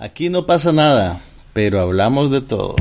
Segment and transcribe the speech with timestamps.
[0.00, 1.20] Aquí no pasa nada,
[1.52, 2.76] pero hablamos de todo.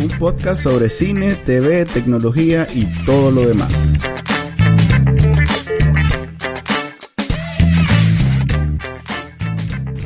[0.00, 3.92] Un podcast sobre cine, TV, tecnología y todo lo demás.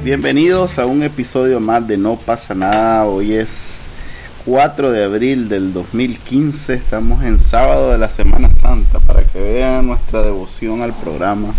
[0.05, 3.07] Bienvenidos a un episodio más de No pasa nada.
[3.07, 3.86] Hoy es
[4.47, 6.75] 4 de abril del 2015.
[6.75, 11.53] Estamos en sábado de la Semana Santa para que vean nuestra devoción al programa.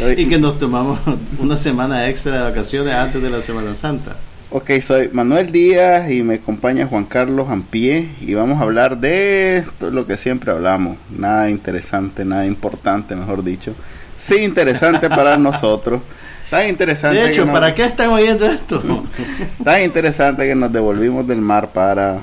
[0.18, 1.00] y que nos tomamos
[1.38, 4.16] una semana extra de vacaciones antes de la Semana Santa.
[4.50, 9.64] Ok, soy Manuel Díaz y me acompaña Juan Carlos Ampie y vamos a hablar de
[9.80, 10.98] lo que siempre hablamos.
[11.08, 13.74] Nada interesante, nada importante, mejor dicho.
[14.18, 16.02] Sí, interesante para nosotros.
[16.50, 17.18] Tan interesante.
[17.18, 18.82] De hecho, ¿para qué están oyendo esto?
[19.64, 22.20] tan interesante que nos devolvimos del mar para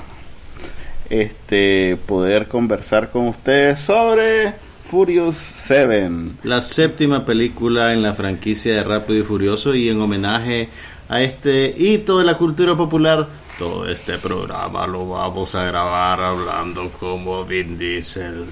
[1.10, 6.10] este poder conversar con ustedes sobre Furious 7.
[6.42, 10.70] La séptima película en la franquicia de Rápido y Furioso y en homenaje
[11.10, 13.28] a este hito de la cultura popular.
[13.58, 18.46] Todo este programa lo vamos a grabar hablando como Vin Diesel.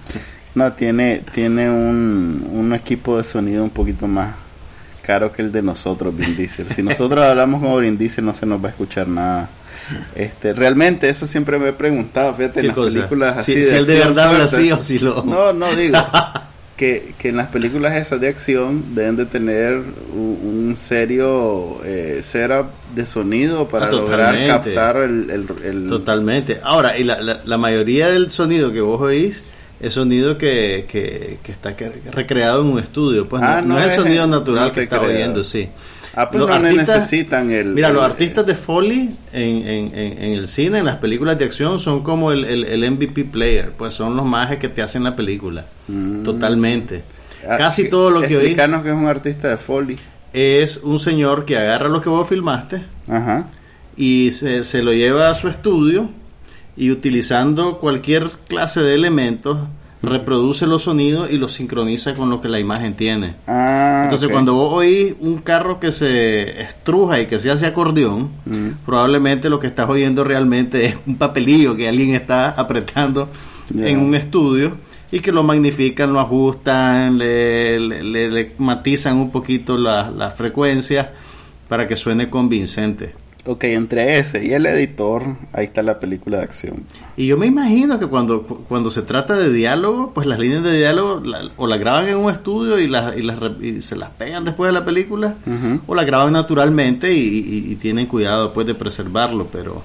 [0.54, 4.47] no, tiene, tiene un, un equipo de sonido un poquito más
[5.08, 6.66] caro que el de nosotros, Vin Diesel.
[6.70, 9.48] Si nosotros hablamos como Vin Diesel no se nos va a escuchar nada.
[10.14, 13.94] Este, realmente eso siempre me he preguntado, fíjate, en las películas así si, de, de
[13.94, 15.22] verdad habla así o si lo...
[15.22, 15.96] No, no digo.
[16.76, 19.80] que, que en las películas esas de acción deben de tener
[20.14, 25.30] un, serio eh, setup de sonido para ah, lograr captar el,
[25.64, 26.60] el, Totalmente.
[26.62, 29.42] Ahora, y la, la, la mayoría del sonido que vos oís
[29.80, 31.74] es sonido que, que, está
[32.12, 33.28] recreado en un estudio.
[33.28, 35.68] Pues no, ah, es el sonido natural que está oyendo, sí.
[36.14, 37.74] Ah, pues los necesitan el.
[37.74, 41.78] Mira, los artistas de Foley en, en, en, el cine, en las películas de acción,
[41.78, 43.70] son como el, el, MVP player.
[43.70, 45.66] Pues son los majes que te hacen la película.
[45.86, 46.24] Mm.
[46.24, 47.04] Totalmente.
[47.48, 48.56] Ah, Casi todo lo que oí.
[48.56, 49.96] que es un artista de Foley.
[50.32, 52.82] Es un señor que agarra lo que vos filmaste
[53.96, 56.10] y se, se lo lleva a su estudio
[56.76, 59.58] y utilizando cualquier clase de elementos
[60.02, 63.34] reproduce los sonidos y los sincroniza con lo que la imagen tiene.
[63.46, 68.30] Ah, Entonces cuando vos oís un carro que se estruja y que se hace acordeón,
[68.86, 73.28] probablemente lo que estás oyendo realmente es un papelillo que alguien está apretando
[73.74, 74.72] en un estudio
[75.10, 81.08] y que lo magnifican, lo ajustan, le, le, matizan un poquito las frecuencias
[81.68, 83.14] para que suene convincente.
[83.46, 85.22] Ok, entre ese y el editor,
[85.52, 86.84] ahí está la película de acción.
[87.16, 90.76] Y yo me imagino que cuando, cuando se trata de diálogo, pues las líneas de
[90.76, 91.22] diálogo
[91.56, 94.68] o las graban en un estudio y, las, y, las, y se las pegan después
[94.68, 95.36] de la película,
[95.86, 99.82] o las graban naturalmente y, tienen cuidado después de preservarlo, pero...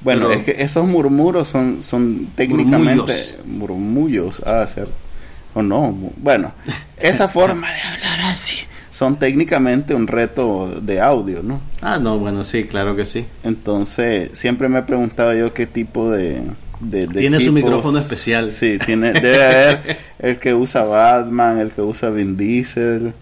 [0.00, 4.92] Bueno, es que esos murmuros son, son técnicamente murmullos, ah, cierto.
[5.54, 6.52] O no, bueno,
[6.98, 8.56] esa forma de hablar así
[8.94, 11.60] son técnicamente un reto de audio, ¿no?
[11.82, 13.24] Ah, no, bueno, sí, claro que sí.
[13.42, 16.42] Entonces, siempre me he preguntado yo qué tipo de...
[17.12, 18.52] tiene su micrófono especial.
[18.52, 23.14] Sí, tiene, debe haber el que usa Batman, el que usa Vin Diesel,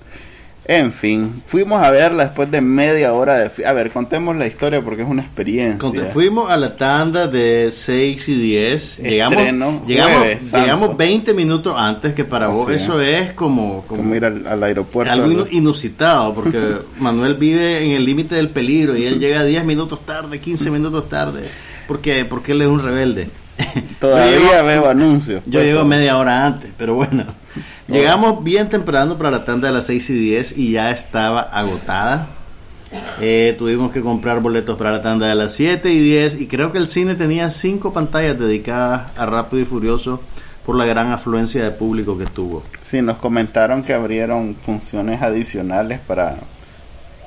[0.65, 3.67] en fin, fuimos a verla después de media hora de...
[3.67, 6.07] A ver, contemos la historia porque es una experiencia.
[6.07, 8.99] fuimos a la tanda de 6 y 10.
[8.99, 13.85] Llegamos, llegamos, llegamos 20 minutos antes, que para vos eso es como...
[13.89, 15.13] Como, ir al, aeropuerto.
[15.13, 16.61] Algo inusitado, porque
[17.01, 21.09] Manuel vive en el límite del peligro y él llega 10 minutos tarde, 15 minutos
[21.09, 21.43] tarde,
[21.89, 23.29] porque, porque él es un rebelde.
[24.01, 25.43] Todavía veo anuncios.
[25.47, 27.42] Yo llego media hora antes, pero bueno.
[27.89, 32.29] Llegamos bien temprano para la tanda de las 6 y 10 y ya estaba agotada.
[33.21, 36.73] Eh, tuvimos que comprar boletos para la tanda de las 7 y 10 y creo
[36.73, 40.21] que el cine tenía 5 pantallas dedicadas a Rápido y Furioso
[40.65, 42.63] por la gran afluencia de público que tuvo.
[42.83, 46.37] Sí, nos comentaron que abrieron funciones adicionales para,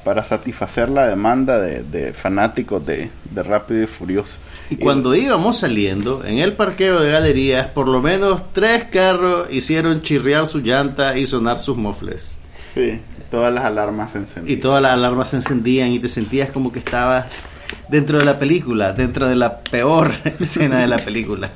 [0.05, 4.37] para satisfacer la demanda de, fanáticos de, de Rápido y Furioso.
[4.69, 10.03] Y cuando íbamos saliendo, en el parqueo de galerías, por lo menos tres carros hicieron
[10.03, 12.37] chirriar su llanta y sonar sus mofles.
[12.53, 13.01] Sí,
[13.31, 14.55] todas las alarmas se encendían.
[14.55, 17.25] Y todas las alarmas se encendían y te sentías como que estabas
[17.89, 21.49] dentro de la película, dentro de la peor escena de la película.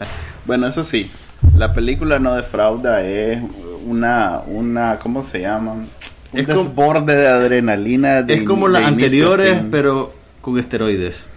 [0.48, 1.10] Bueno, eso sí,
[1.56, 3.44] la película no defrauda, es
[3.86, 5.76] una, una ¿cómo se llama?
[6.32, 8.20] Un es desborde de adrenalina.
[8.20, 11.28] es como las anteriores, pero con esteroides.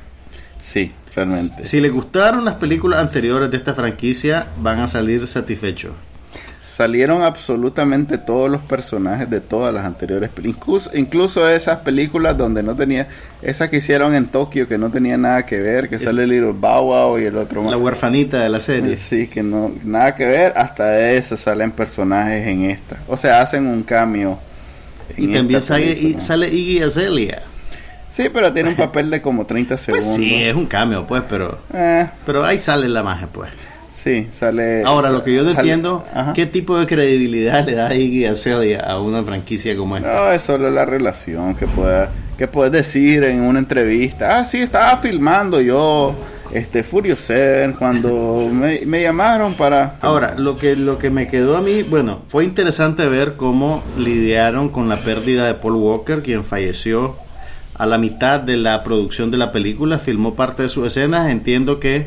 [0.60, 1.64] Sí, realmente.
[1.64, 5.92] Si les gustaron las películas anteriores de esta franquicia, van a salir satisfechos.
[6.60, 12.76] salieron absolutamente todos los personajes de todas las anteriores incluso, incluso esas películas donde no
[12.76, 13.08] tenía
[13.42, 16.84] esa que hicieron en Tokio que no tenía nada que ver que sale Little Bow
[16.84, 20.52] Wow y el otro la huerfanita de la serie sí que no nada que ver
[20.56, 24.38] hasta eso salen personajes en esta o sea hacen un cambio
[25.16, 27.42] y también sale, sale Iggy Azalea
[28.12, 30.04] Sí, pero tiene un papel de como 30 segundos.
[30.04, 32.06] Pues sí, es un cambio, pues, pero eh.
[32.26, 33.50] pero ahí sale la magia, pues.
[33.90, 34.82] Sí, sale.
[34.84, 36.04] Ahora, lo que yo no entiendo,
[36.34, 40.12] ¿qué tipo de credibilidad le da Iggy Azalea a una franquicia como esta?
[40.12, 44.38] No, es solo la relación que pueda que puedes decir en una entrevista.
[44.38, 46.14] Ah, sí, estaba filmando yo
[46.52, 51.62] este Furioser cuando me, me, llamaron para ahora lo que lo que me quedó a
[51.62, 57.16] mí bueno fue interesante ver cómo lidiaron con la pérdida de Paul Walker quien falleció
[57.75, 61.81] a la mitad de la producción de la película filmó parte de sus escenas entiendo
[61.81, 62.06] que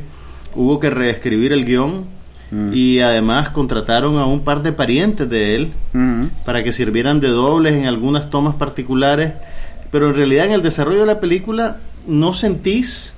[0.56, 2.06] hubo que reescribir el guion
[2.52, 2.72] mm.
[2.74, 6.26] y además contrataron a un par de parientes de él mm.
[6.46, 9.34] para que sirvieran de dobles en algunas tomas particulares,
[9.92, 11.78] pero en realidad en el desarrollo de la película
[12.08, 13.15] no sentís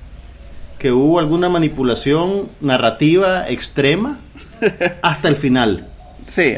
[0.78, 4.18] que hubo alguna manipulación narrativa extrema
[5.02, 5.86] hasta el final.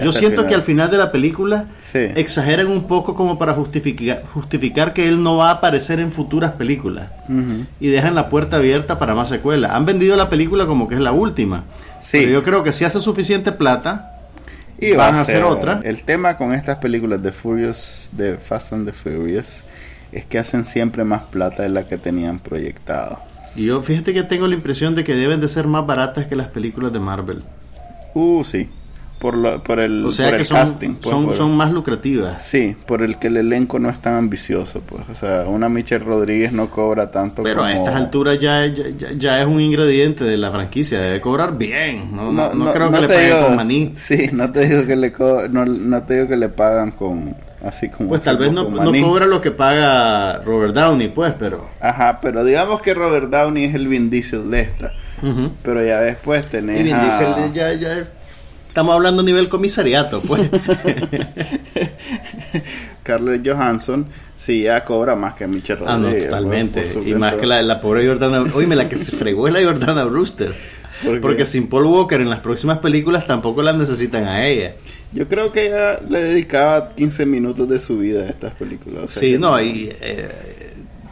[0.02, 4.92] Yo siento que al final de la película exageran un poco como para justificar, justificar
[4.92, 7.08] que él no va a aparecer en futuras películas
[7.78, 9.72] y dejan la puerta abierta para más secuelas.
[9.72, 11.64] Han vendido la película como que es la última.
[12.10, 14.18] Pero yo creo que si hace suficiente plata
[14.78, 15.80] y van a hacer otra.
[15.84, 19.64] El tema con estas películas de Furious, de Fast and the Furious,
[20.10, 23.20] es que hacen siempre más plata de la que tenían proyectado.
[23.56, 26.36] Y yo fíjate que tengo la impresión de que deben de ser más baratas que
[26.36, 27.42] las películas de Marvel.
[28.14, 28.68] Uh, sí
[29.20, 30.94] por, por el, o sea que son, casting.
[30.94, 32.42] Pues, son, más lucrativas.
[32.42, 34.80] Sí, por el que el elenco no es tan ambicioso.
[34.80, 39.40] pues O sea, una Michelle Rodríguez no cobra tanto Pero a estas alturas ya, ya,
[39.40, 42.16] es un ingrediente de la franquicia, debe cobrar bien.
[42.16, 43.92] No, no, creo que le paguen con maní.
[43.96, 45.12] Sí, no te digo que le,
[45.50, 49.42] no, te digo que le pagan con así como pues tal vez no, cobra lo
[49.42, 54.08] que paga Robert Downey pues pero ajá pero digamos que Robert Downey es el Vin
[54.08, 54.94] Diesel de esta
[55.62, 58.02] pero ya después tenés Vin Diesel ya, ya
[58.70, 60.42] Estamos hablando a nivel comisariato, pues.
[63.02, 64.06] Carlos Johansson
[64.36, 65.88] sí ya cobra más que Michelle Rodríguez.
[65.88, 66.88] Ah, no, totalmente.
[67.04, 68.44] y más que la, la pobre Jordana.
[68.54, 70.54] Oye, la que se fregó es la Jordana Brewster.
[71.20, 74.74] Porque sin Paul Walker en las próximas películas tampoco la necesitan a ella.
[75.12, 79.10] Yo creo que ella le dedicaba 15 minutos de su vida a estas películas.
[79.10, 80.28] sí, no, y eh,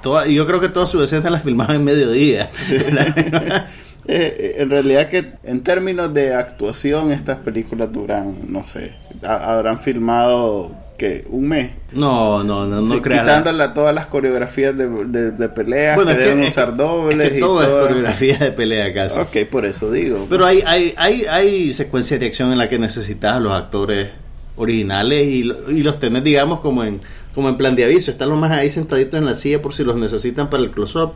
[0.01, 2.49] toda, yo creo que todas sus escenas las filmaban en mediodía.
[4.09, 10.73] Eh, en realidad que en términos de actuación estas películas duran, no sé, habrán filmado
[10.97, 11.71] que un mes.
[11.93, 16.77] No, no, no, no Quitándole todas las coreografías de, de, peleas bueno, que deben usar
[16.77, 19.21] dobles y todo, es coreografía de pelea casi.
[19.21, 20.27] Ok, por eso digo.
[20.29, 24.09] Pero hay, hay, hay, hay secuencias de acción en la que necesitas a los actores
[24.57, 27.01] originales y, y los tenés, digamos, como en
[27.39, 29.85] como en plan de aviso, están los más ahí sentaditos en la silla por si
[29.85, 31.13] los necesitan para el close-up.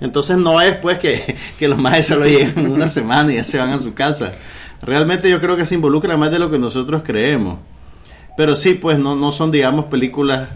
[0.00, 3.42] Entonces no es pues que, que los más se lo lleven una semana y ya
[3.42, 4.34] se van a su casa.
[4.82, 7.58] Realmente yo creo que se involucra más de lo que nosotros creemos.
[8.36, 10.48] Pero sí, pues no, no son, digamos, películas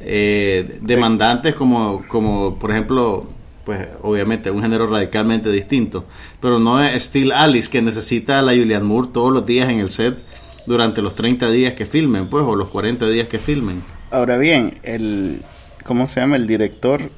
[0.00, 3.28] eh, demandantes como, como, por ejemplo,
[3.66, 6.06] pues obviamente un género radicalmente distinto.
[6.40, 9.80] Pero no es Steel Alice, que necesita a la Julianne Moore todos los días en
[9.80, 10.16] el set
[10.64, 13.82] durante los 30 días que filmen, pues, o los 40 días que filmen.
[14.10, 15.42] Ahora bien, el
[15.88, 17.10] ¿cómo se llama el director?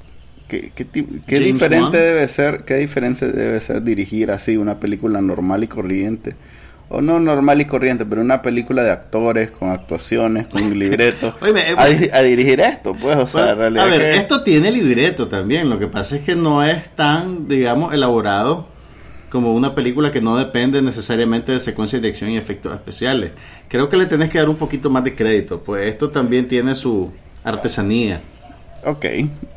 [0.48, 5.69] ¿Qué, qué, diferente debe ser, qué diferente debe ser dirigir así una película normal y
[5.69, 6.34] corriente?
[6.88, 11.34] O no normal y corriente, pero una película de actores, con actuaciones, con libretos.
[11.46, 13.84] Eh, a, dirigir esto, pues, o sea, en realidad.
[13.84, 15.69] A ver, esto tiene libreto también.
[15.70, 18.67] Lo que pasa es que no es tan, digamos, elaborado
[19.31, 23.31] como una película que no depende necesariamente de secuencias de acción y efectos especiales.
[23.69, 26.75] Creo que le tenés que dar un poquito más de crédito, pues esto también tiene
[26.75, 27.10] su
[27.44, 28.20] artesanía.
[28.84, 29.05] Ok.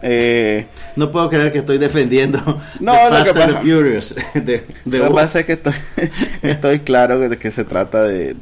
[0.01, 0.65] Eh,
[0.95, 2.39] no puedo creer que estoy defendiendo
[2.81, 4.13] no, lo que pasa, Furious.
[4.33, 4.43] lo
[4.91, 5.73] que pasa es que estoy,
[6.41, 8.35] estoy claro de que se trata de...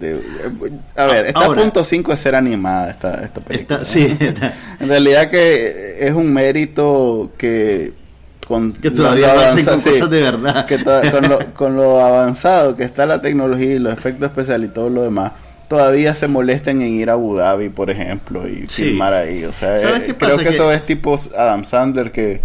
[0.96, 3.84] a ver, está a punto 5 de ser animada esta, esta película.
[3.84, 4.18] sí,
[4.80, 7.94] En realidad que es un mérito que
[8.82, 10.68] que todavía hacen cosas de verdad.
[11.12, 14.90] con, lo, con lo avanzado que está la tecnología y los efectos especiales y todo
[14.90, 15.32] lo demás,
[15.72, 19.46] todavía se molesten en ir a Abu Dhabi, por ejemplo, y filmar ahí.
[19.46, 22.42] O sea, eh, creo que, eso es tipo Adam Sandler que,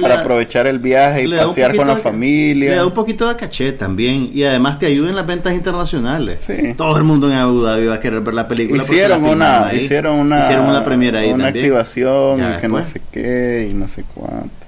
[0.00, 2.70] para aprovechar el viaje y pasear con la familia.
[2.70, 6.46] Le da un poquito de caché también y además te ayuda en las ventas internacionales.
[6.76, 8.80] Todo el mundo en Abu Dhabi va a querer ver la película.
[8.80, 13.68] Hicieron una, hicieron una, hicieron una premiera ahí una activación y que no sé qué
[13.72, 14.61] y no sé cuánto.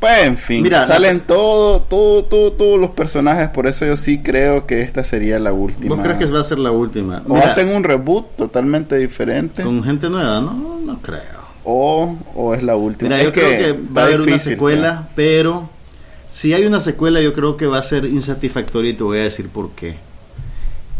[0.00, 4.22] Pues en fin, Mira, salen todo, todo, todo, todos los personajes, por eso yo sí
[4.22, 5.96] creo que esta sería la última.
[5.96, 7.22] ¿Vos crees que va a ser la última?
[7.28, 9.64] o hacen un reboot totalmente diferente.
[9.64, 11.48] Con gente nueva, no, no creo.
[11.64, 13.10] O, o es la última.
[13.10, 15.68] Mira, yo creo que va a haber una secuela, pero
[16.30, 19.22] si hay una secuela yo creo que va a ser insatisfactoria y te voy a
[19.22, 19.96] decir por qué.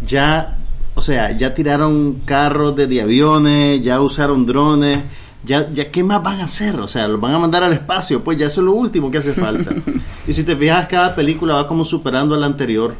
[0.04, 0.58] Ya,
[0.94, 5.02] o sea, ya tiraron carros de aviones, ya usaron drones
[5.44, 8.22] ya, ya qué más van a hacer, o sea, los van a mandar al espacio,
[8.22, 9.72] pues ya eso es lo último que hace falta.
[10.26, 12.94] y si te fijas, cada película va como superando a la anterior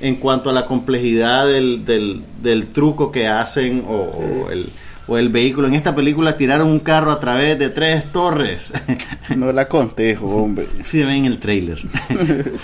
[0.00, 4.66] en cuanto a la complejidad del, del, truco que hacen o, el,
[5.06, 5.68] o el vehículo.
[5.68, 8.72] En esta película tiraron un carro a través de tres torres.
[9.36, 10.66] no la contejo, hombre.
[10.82, 11.78] Sí, ven el trailer.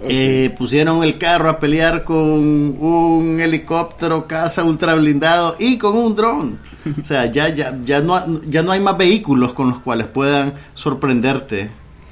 [0.00, 6.14] Eh, pusieron el carro a pelear con un helicóptero caza ultra blindado y con un
[6.14, 6.58] dron.
[7.00, 10.54] O sea, ya, ya, ya, no, ya no hay más vehículos con los cuales puedan
[10.74, 11.70] sorprenderte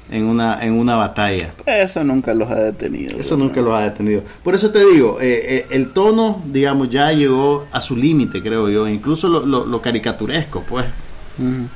[0.09, 1.53] en una, en una batalla.
[1.65, 3.17] Eso nunca los ha detenido.
[3.17, 4.21] Eso nunca los ha detenido.
[4.43, 8.69] Por eso te digo, eh, eh, el tono, digamos, ya llegó a su límite, creo
[8.69, 8.87] yo.
[8.87, 10.85] Incluso lo, lo, caricaturesco, pues.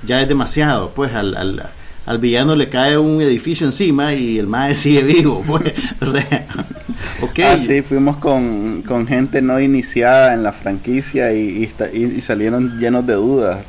[0.03, 1.70] Ya es demasiado, pues, al, al
[2.12, 5.74] al villano le cae un edificio encima y el mae sigue vivo, pues.
[6.01, 6.46] O sea,
[7.22, 7.46] okay.
[7.46, 13.13] Ah, sí, fuimos con, gente no iniciada en la franquicia y, y, salieron llenos de
[13.13, 13.60] dudas.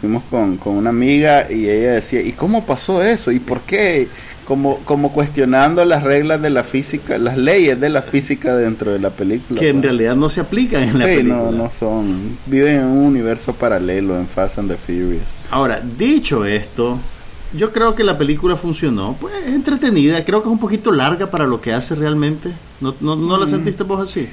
[0.00, 3.32] Fuimos con, con una amiga y ella decía, ¿y cómo pasó eso?
[3.32, 4.08] ¿Y por qué?
[4.44, 8.98] como, como cuestionando las reglas de la física, las leyes de la física dentro de
[8.98, 9.58] la película.
[9.58, 9.84] Que en pues.
[9.86, 11.36] realidad no se aplican en la película.
[11.36, 12.36] No, no son.
[12.46, 15.38] Viven en un universo paralelo en Fast and the Furious.
[15.50, 16.98] Ahora, dicho esto,
[17.56, 19.16] yo creo que la película funcionó.
[19.20, 20.24] Pues entretenida.
[20.24, 22.50] Creo que es un poquito larga para lo que hace realmente.
[22.80, 23.48] ¿No, no, no la mm.
[23.48, 24.28] sentiste vos así?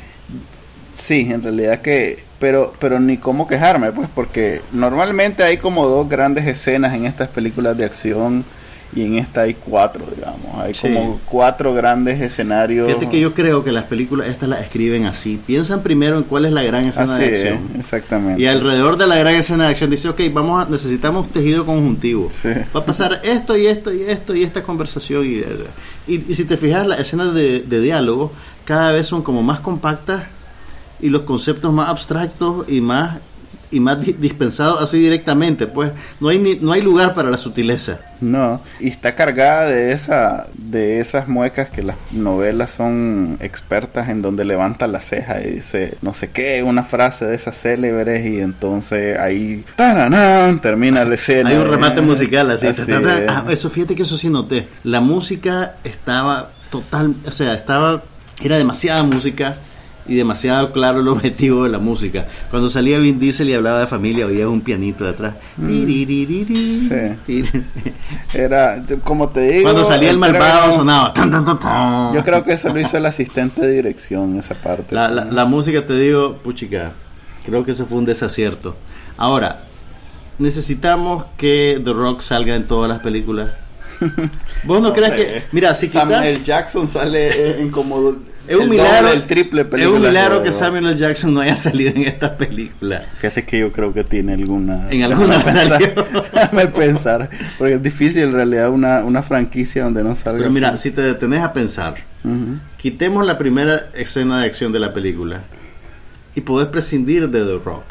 [0.94, 6.10] Sí, en realidad que, pero, pero ni cómo quejarme, pues, porque normalmente hay como dos
[6.10, 8.44] grandes escenas en estas películas de acción
[8.94, 10.58] y en esta hay cuatro, digamos.
[10.58, 12.88] Hay como cuatro grandes escenarios.
[12.88, 15.40] Fíjate que yo creo que las películas estas las escriben así.
[15.46, 17.60] Piensan primero en cuál es la gran escena de acción.
[17.80, 18.42] exactamente.
[18.42, 22.30] Y alrededor de la gran escena de acción dice, ok, vamos a, necesitamos tejido conjuntivo.
[22.76, 25.26] Va a pasar esto y esto y esto y esta conversación.
[25.26, 25.44] Y,
[26.14, 28.34] y, si te fijas, las escenas de, de diálogo
[28.66, 30.24] cada vez son como más compactas
[31.00, 33.20] y los conceptos más abstractos y más
[33.72, 38.00] y más dispensado así directamente, pues no hay ni, no hay lugar para la sutileza.
[38.20, 44.22] No, y está cargada de esa de esas muecas que las novelas son expertas en
[44.22, 48.40] donde levanta la ceja y dice no sé qué, una frase de esas célebres y
[48.40, 49.66] entonces ahí
[50.62, 51.50] termina la escena.
[51.50, 52.68] Hay un remate musical así.
[53.28, 54.68] Ah, eso fíjate que eso sí noté.
[54.84, 58.04] La música estaba total, o sea, estaba
[58.44, 59.56] era demasiada música
[60.08, 62.26] y demasiado claro el objetivo de la música.
[62.50, 65.36] Cuando salía Vin Diesel y hablaba de familia, oía un pianito detrás.
[65.58, 65.72] Mm.
[68.34, 69.64] Era, como te digo.
[69.64, 71.14] Cuando salía el malvado sonaba.
[72.14, 74.96] Yo creo que eso lo hizo el asistente de dirección, esa parte.
[74.96, 76.92] La, la, música, te digo, puchica,
[77.46, 78.76] creo que eso fue un desacierto.
[79.18, 79.64] Ahora,
[80.40, 83.52] necesitamos que The Rock salga en todas las películas.
[84.64, 85.44] ¿Vos no, que.?
[85.52, 88.16] Mira, si Samuel Jackson sale en como.
[88.48, 89.12] Es un milagro.
[89.12, 90.98] El triple es un milagro que Samuel L.
[90.98, 93.06] Jackson no haya salido en esta película.
[93.20, 94.90] Fíjate que yo creo que tiene alguna.
[94.90, 95.38] En alguna
[96.34, 97.30] Déjame pensar.
[97.58, 100.40] Porque es difícil en realidad una, una franquicia donde no salga.
[100.40, 101.96] Pero mira, si te detenés a pensar,
[102.78, 105.44] quitemos la primera escena de acción de la película
[106.36, 107.86] y podés prescindir de The Rock.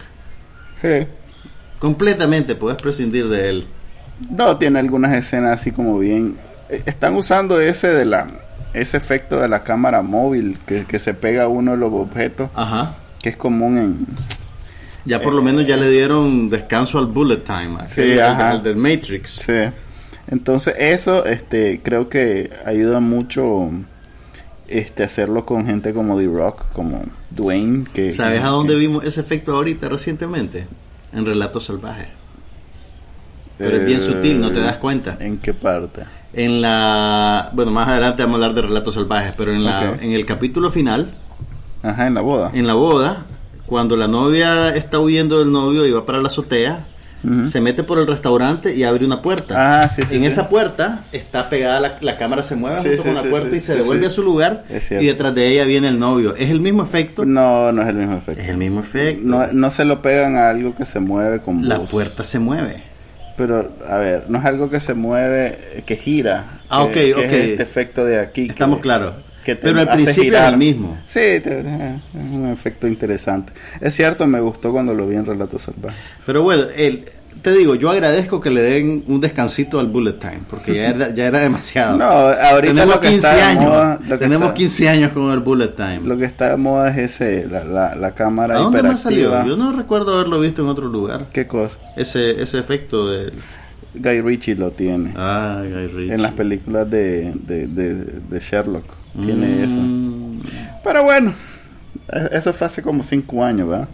[0.82, 1.06] Sí.
[1.78, 3.66] Completamente podés prescindir de él.
[4.28, 6.36] No, tiene algunas escenas así como bien.
[6.68, 8.26] Eh, están usando ese de la
[8.72, 12.94] ese efecto de la cámara móvil que, se pega a uno de los objetos, Ajá.
[13.22, 14.06] que es común en.
[15.04, 19.30] Ya por lo menos ya le dieron descanso al bullet time, sí, al, del Matrix.
[19.30, 19.72] Sí.
[20.28, 23.70] Entonces eso, este, creo que ayuda mucho,
[24.68, 28.12] este, hacerlo con gente como The Rock, como Dwayne, que.
[28.12, 30.66] ¿Sabes a dónde vimos ese efecto ahorita recientemente?
[31.12, 32.19] En Relatos Salvajes.
[33.60, 35.16] Pero es bien sutil, no te das cuenta.
[35.20, 36.02] ¿En qué parte?
[36.32, 37.50] En la.
[37.52, 40.70] Bueno, más adelante vamos a hablar de relatos salvajes, pero en, la, en el capítulo
[40.70, 41.06] final.
[41.82, 42.50] Ajá, en la boda.
[42.54, 43.26] En la boda,
[43.66, 46.86] cuando la novia está huyendo del novio y va para la azotea,
[47.44, 49.82] se mete por el restaurante y abre una puerta.
[49.82, 50.16] Ah, sí, sí.
[50.16, 53.74] En esa puerta está pegada, la, cámara se mueve junto con la puerta y se
[53.74, 54.64] devuelve a su lugar.
[54.90, 56.34] Y detrás de ella viene el novio.
[56.34, 57.26] ¿Es el mismo efecto?
[57.26, 58.42] No, no es el mismo efecto.
[58.42, 59.22] Es el mismo efecto.
[59.26, 62.89] No, no se lo pegan a algo que se mueve con La puerta se mueve.
[63.36, 66.60] Pero, a ver, no es algo que se mueve, que gira.
[66.68, 67.20] Ah, ok, que, ok.
[67.20, 68.48] es este efecto de aquí.
[68.48, 69.14] Estamos claros.
[69.44, 70.98] Pero al principio es el mismo.
[71.06, 71.46] Sí, es
[72.14, 73.52] un efecto interesante.
[73.80, 75.98] Es cierto, me gustó cuando lo vi en Relatos Salvajes.
[76.26, 77.04] Pero bueno, el,
[77.42, 81.14] te digo, yo agradezco que le den un descansito al bullet time, porque ya era,
[81.14, 81.96] ya era demasiado.
[81.98, 83.64] No, ahorita tenemos lo que 15 está años.
[83.64, 86.00] moda- lo que tenemos está- 15 años con el bullet time.
[86.04, 89.28] Lo que está de moda es ese, la, la, la cámara ¿A dónde más salió?
[89.28, 89.48] hiperactiva.
[89.48, 91.26] Yo no recuerdo haberlo visto en otro lugar.
[91.32, 91.76] ¿Qué cosa?
[91.96, 93.32] Ese, ese efecto de...
[93.92, 95.12] Guy Ritchie lo tiene.
[95.16, 96.14] Ah, Guy Ritchie.
[96.14, 98.84] En las películas de, de, de, de Sherlock.
[99.24, 99.74] Tiene eso.
[99.76, 100.40] Mm,
[100.84, 101.32] Pero bueno,
[102.12, 103.88] e- eso fue hace como cinco años, ¿verdad?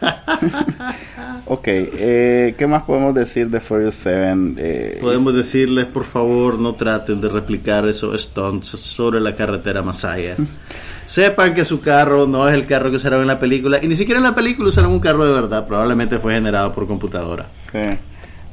[1.46, 4.34] ok, eh, ¿qué más podemos decir de Furious 7?
[4.58, 10.36] Eh, Podemos decirles, por favor, no traten de replicar esos stunts sobre la carretera Masaya.
[11.06, 13.78] Sepan que su carro no es el carro que usaron en la película.
[13.82, 15.64] Y ni siquiera en la película usaron un carro de verdad.
[15.66, 17.46] Probablemente fue generado por computadora.
[17.54, 17.78] sí,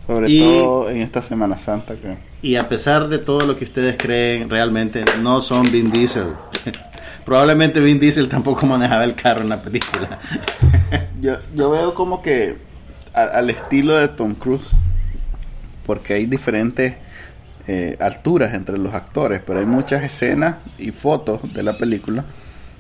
[0.06, 1.96] sobre Y- todo en esta Semana Santa.
[1.96, 2.16] Que...
[2.44, 6.26] Y a pesar de todo lo que ustedes creen, realmente no son Vin Diesel.
[7.26, 10.20] Probablemente Vin Diesel tampoco manejaba el carro en la película.
[11.22, 12.58] Yo, yo veo como que
[13.14, 14.72] al estilo de Tom Cruise,
[15.86, 16.96] porque hay diferentes
[17.66, 22.26] eh, alturas entre los actores, pero hay muchas escenas y fotos de la película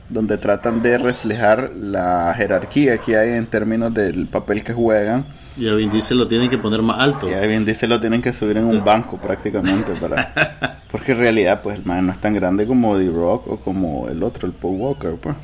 [0.09, 5.25] donde tratan de reflejar la jerarquía que hay en términos del papel que juegan.
[5.55, 7.29] Y a Vin Diesel lo tienen que poner más alto.
[7.29, 11.17] Y a Vin Diesel lo tienen que subir en un banco prácticamente para porque en
[11.17, 14.47] realidad pues el man no es tan grande como The Rock o como el otro,
[14.47, 15.35] el Paul Walker, pues.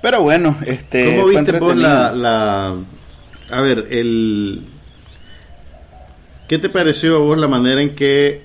[0.00, 2.74] Pero bueno, este ¿Cómo viste vos la, la...
[3.50, 4.66] A ver, el...
[6.48, 8.42] ¿Qué te pareció a vos la manera en que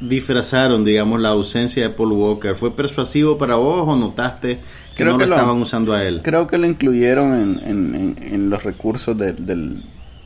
[0.00, 2.54] disfrazaron, digamos, la ausencia de Paul Walker?
[2.56, 4.58] ¿Fue persuasivo para vos o notaste
[4.96, 6.20] que Creo no que lo estaban usando a él?
[6.22, 9.82] Creo que lo incluyeron en, en- en- en los recursos del- del-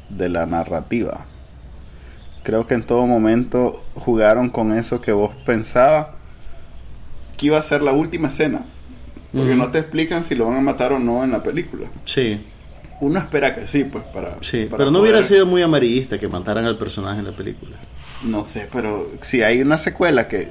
[0.08, 1.26] de la narrativa.
[2.42, 6.08] Creo que en todo momento jugaron con eso que vos pensabas
[7.37, 8.62] que iba a ser la última escena.
[9.32, 11.87] Porque no te explican si lo van a matar o no en la película.
[12.04, 12.40] Sí,
[13.02, 14.37] Uno espera que sí, pues para...
[14.40, 14.64] sí.
[14.64, 17.76] para Pero no hubiera sido muy amarillista que mataran al personaje en la película.
[18.25, 20.48] No sé, pero si hay una secuela que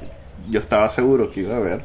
[0.49, 1.81] yo estaba seguro que iba a haber,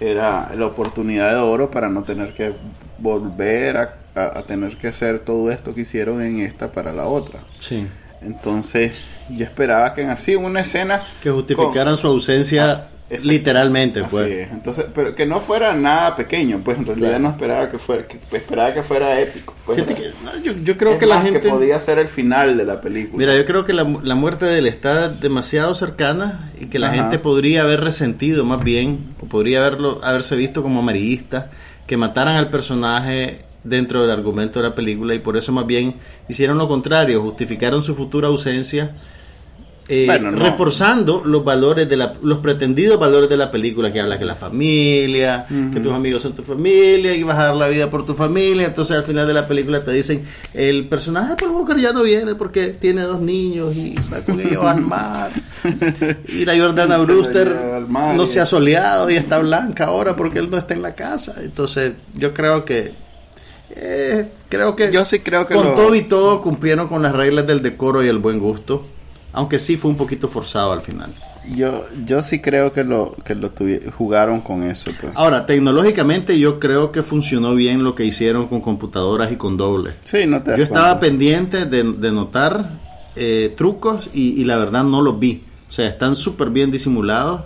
[0.00, 2.52] era la oportunidad de oro para no tener que
[2.98, 7.06] volver a, a- a tener que hacer todo esto que hicieron en esta para la
[7.06, 7.40] otra.
[7.58, 7.86] Sí.
[8.22, 8.92] Entonces,
[9.30, 13.28] yo esperaba que en así una escena Que justificaran su ausencia Exacto.
[13.28, 14.30] literalmente, Así pues.
[14.30, 14.50] es.
[14.50, 17.22] Entonces, pero que no fuera nada pequeño, pues en realidad Claro.
[17.24, 19.54] no esperaba que fuera, que, esperaba que fuera épico.
[19.66, 21.48] Pues, Fíjate que- no, yo, yo creo Es que la gente...
[21.48, 23.18] podía ser el final de la película.
[23.18, 26.88] Mira, yo creo que la, la muerte de él está demasiado cercana y que la
[26.88, 26.96] Ajá.
[26.96, 31.50] gente podría haber resentido más bien, o podría haberlo, haberse visto como amarillista,
[31.86, 35.94] que mataran al personaje dentro del argumento de la película y por eso más bien
[36.28, 38.94] hicieron lo contrario, justificaron su futura ausencia.
[39.88, 40.38] Eh, Bueno, no.
[40.44, 44.34] reforzando los valores de la, los pretendidos valores de la película que habla que la
[44.34, 48.14] familia, que tus amigos son tu familia y vas a dar la vida por tu
[48.14, 51.92] familia, entonces al final de la película te dicen el personaje de Paul Walker ya
[51.92, 55.30] no viene porque tiene dos niños y va con ellos al mar
[56.28, 57.54] y la Jordana Brewster
[57.90, 61.34] no se ha soleado y está blanca ahora porque él no está en la casa,
[61.42, 62.92] entonces yo creo que
[63.76, 67.12] eh, creo que Yo sí creo que con lo- todo y todo cumplieron con las
[67.12, 68.84] reglas del decoro y el buen gusto.
[69.34, 71.12] Aunque sí fue un poquito forzado al final.
[71.56, 73.50] Yo, yo sí creo que lo, que lo
[73.96, 74.90] jugaron con eso.
[75.00, 75.12] Pues.
[75.16, 79.94] Ahora, tecnológicamente yo creo que funcionó bien lo que hicieron con computadoras y con doble.
[80.04, 81.00] Sí, no te Yo estaba cuenta.
[81.00, 82.80] pendiente de, de notar
[83.16, 85.42] eh, trucos y, y la verdad no los vi.
[85.68, 87.42] O sea, están súper bien disimulados.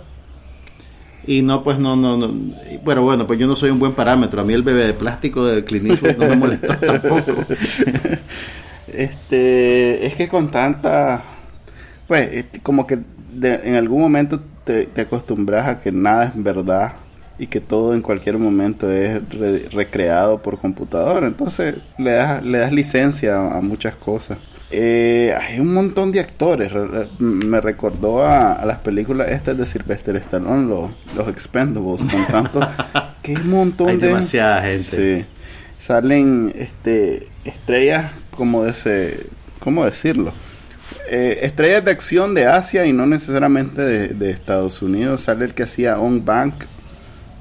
[1.27, 2.31] Y no, pues no, no, no.
[2.85, 4.41] Pero bueno, pues yo no soy un buen parámetro.
[4.41, 7.33] A mí el bebé de plástico de Eastwood no me molestó tampoco.
[8.91, 11.21] Este, es que con tanta,
[12.09, 12.99] pues, este, como que
[13.33, 16.91] de- en algún momento te, te acostumbras a que nada es verdad
[17.37, 21.25] y que todo en cualquier momento es re- recreado por computadora.
[21.27, 24.37] Entonces le das, le das licencia a, a muchas cosas.
[24.71, 26.71] Eh, hay un montón de actores.
[26.73, 32.03] Re- re- me recordó a, a las películas estas de Sylvester Stallone, los, los Expendables,
[32.03, 32.59] con tanto
[33.23, 34.83] que montón Hay de demasiada gente.
[35.21, 35.25] Sí.
[35.79, 39.27] Salen este estrellas como de ese,
[39.59, 40.33] ¿cómo decirlo?
[41.09, 45.21] Eh, estrellas de acción de Asia y no necesariamente de, de Estados Unidos.
[45.21, 46.53] Sale el que hacía On Bank.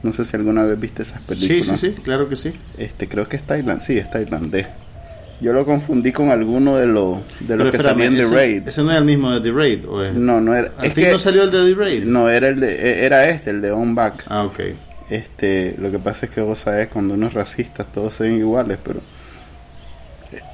[0.03, 1.81] No sé si alguna vez viste esas Sí, películas.
[1.81, 2.53] sí, sí, claro que sí.
[2.79, 4.67] Este, creo que es Tailand, sí, es tailandés.
[5.41, 8.69] Yo lo confundí con alguno de los de los que espérame, salían de ese, Raid.
[8.69, 9.89] Ese no es el mismo de The Raid.
[9.89, 10.15] ¿o es?
[10.15, 10.71] No, no era.
[10.79, 12.05] Al es fin que- no salió el de The Raid.
[12.05, 14.25] no era el de, e- era este, el de On Back.
[14.29, 14.61] Ah, ok.
[15.11, 18.39] Este, lo que pasa es que vos sabés cuando uno es racista todos se ven
[18.39, 19.01] iguales, pero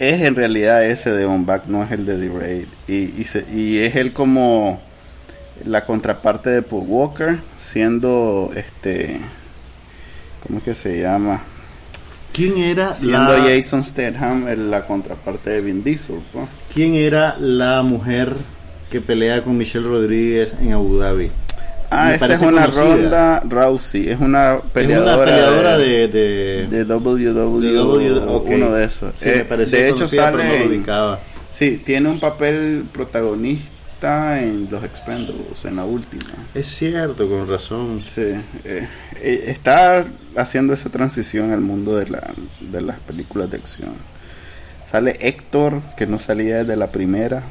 [0.00, 2.66] es en realidad ese de On Back, no es el de The Raid.
[2.88, 4.80] Y, y, se- y es él como
[5.64, 9.20] la contraparte de Paul Walker, siendo este,
[10.46, 11.40] ¿cómo es que se llama?
[12.32, 16.16] ¿Quién era Siendo Jason Statham la contraparte de Vin Diesel.
[16.74, 18.34] ¿Quién era la mujer
[18.90, 21.30] que pelea con Michelle Rodríguez en Abu Dhabi?
[21.96, 28.84] Ah, esa es una ronda Rousey, es una peleadora, de, de, de, WW, uno de
[28.84, 29.12] esos.
[29.14, 30.82] Sí, me eh, de hecho sale,
[31.52, 36.24] sí, tiene un papel protagonista en los Expendables, en la última.
[36.52, 38.02] Es cierto, con razón.
[38.04, 38.22] Sí,
[38.64, 38.88] eh,
[39.20, 40.04] eh, está
[40.36, 42.28] haciendo esa transición al mundo de, la,
[42.60, 43.92] de las películas de acción.
[44.84, 47.44] Sale Héctor, que no salía desde la primera.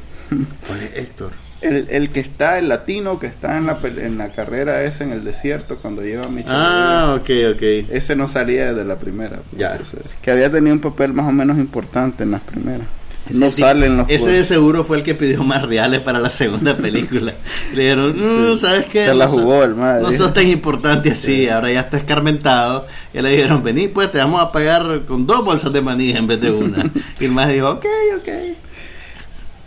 [0.66, 1.43] ¿Cuál es Héctor?
[1.64, 5.12] El, el, que está, el latino que está en la, en la carrera ese en
[5.12, 6.54] el desierto cuando lleva a Michelle.
[6.54, 7.62] Ah, ok, ok.
[7.90, 9.38] Ese no salía desde la primera.
[9.56, 9.78] Ya.
[10.22, 12.86] que había tenido un papel más o menos importante en las primeras.
[13.30, 16.76] no salen los Ese de seguro fue el que pidió más reales para la segunda
[16.78, 17.32] película.
[17.74, 19.06] Le dijeron, no, ¿sabes qué?
[19.06, 20.02] Se la jugó el madre.
[20.02, 22.86] No sos tan importante así, ahora ya está escarmentado.
[23.14, 26.26] Y le dijeron, vení, pues te vamos a pagar con dos bolsas de maní en
[26.26, 26.84] vez de una.
[27.20, 27.86] y el más dijo, ok,
[28.18, 28.28] ok.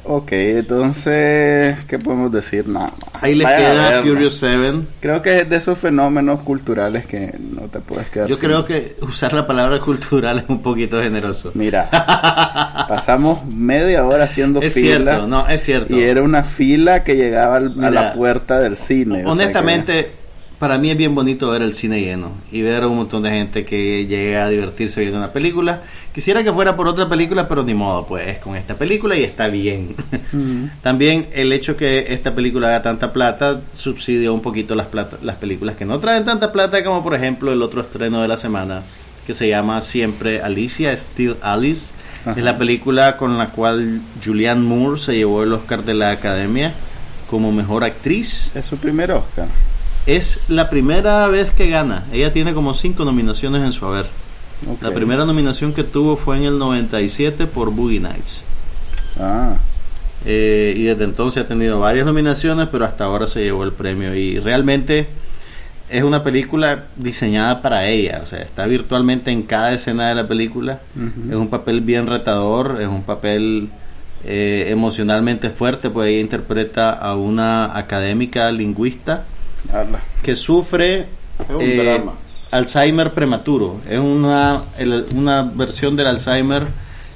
[0.09, 2.65] Ok, entonces, ¿qué podemos decir?
[2.69, 4.79] Nada Ahí le queda Furious 7.
[5.01, 8.29] Creo que es de esos fenómenos culturales que no te puedes quedar.
[8.29, 11.51] Yo creo que usar la palabra cultural es un poquito generoso.
[11.55, 11.89] Mira,
[12.87, 14.87] pasamos media hora haciendo es fila.
[14.87, 15.93] Es cierto, no, es cierto.
[15.93, 19.25] Y era una fila que llegaba a la puerta del cine.
[19.25, 20.11] Honestamente,
[20.59, 23.29] para mí es bien bonito ver el cine lleno y ver a un montón de
[23.29, 25.83] gente que llega a divertirse viendo una película.
[26.13, 29.49] Quisiera que fuera por otra película, pero ni modo, pues con esta película y está
[29.49, 29.95] bien.
[30.81, 34.87] También el hecho que esta película haga tanta plata subsidia un poquito las,
[35.21, 38.37] las películas que no traen tanta plata, como por ejemplo el otro estreno de la
[38.37, 38.81] semana
[39.27, 41.91] que se llama Siempre Alicia, Still Alice.
[42.35, 46.73] Es la película con la cual Julianne Moore se llevó el Oscar de la Academia
[47.29, 48.53] como mejor actriz.
[48.55, 49.47] Es su primer Oscar.
[50.07, 52.05] Es la primera vez que gana.
[52.13, 54.05] Ella tiene como cinco nominaciones en su haber.
[54.81, 58.43] La primera nominación que tuvo fue en el 97 por Boogie Nights.
[59.19, 59.57] Ah.
[60.25, 64.15] Eh, y desde entonces ha tenido varias nominaciones, pero hasta ahora se llevó el premio.
[64.15, 65.07] Y realmente
[65.89, 68.21] es una película diseñada para ella.
[68.23, 70.79] O sea, está virtualmente en cada escena de la película.
[71.29, 73.67] Es un papel bien retador, es un papel
[74.23, 79.25] eh, emocionalmente fuerte, pues ella interpreta a una académica lingüista
[80.23, 81.05] que sufre
[81.59, 82.01] eh,
[82.51, 83.79] Alzheimer prematuro.
[83.89, 84.63] Es una,
[85.15, 86.67] una versión del Alzheimer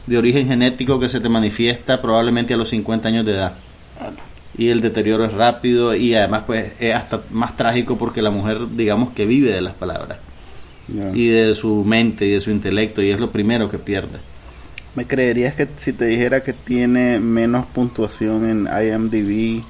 [0.08, 3.54] de origen genético que se te manifiesta probablemente a los 50 años de edad.
[4.58, 8.60] Y el deterioro es rápido y además pues es hasta más trágico porque la mujer
[8.76, 10.18] digamos que vive de las palabras.
[11.14, 14.20] Y de su mente y de su intelecto y es lo primero que pierde.
[14.94, 19.64] ¿Me creerías que si te dijera que tiene menos puntuación en IMDb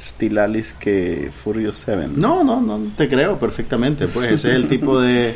[0.00, 2.08] Stilalis que Furious 7.
[2.14, 4.06] No, no, no, te creo perfectamente.
[4.08, 5.34] Pues ese es el tipo de,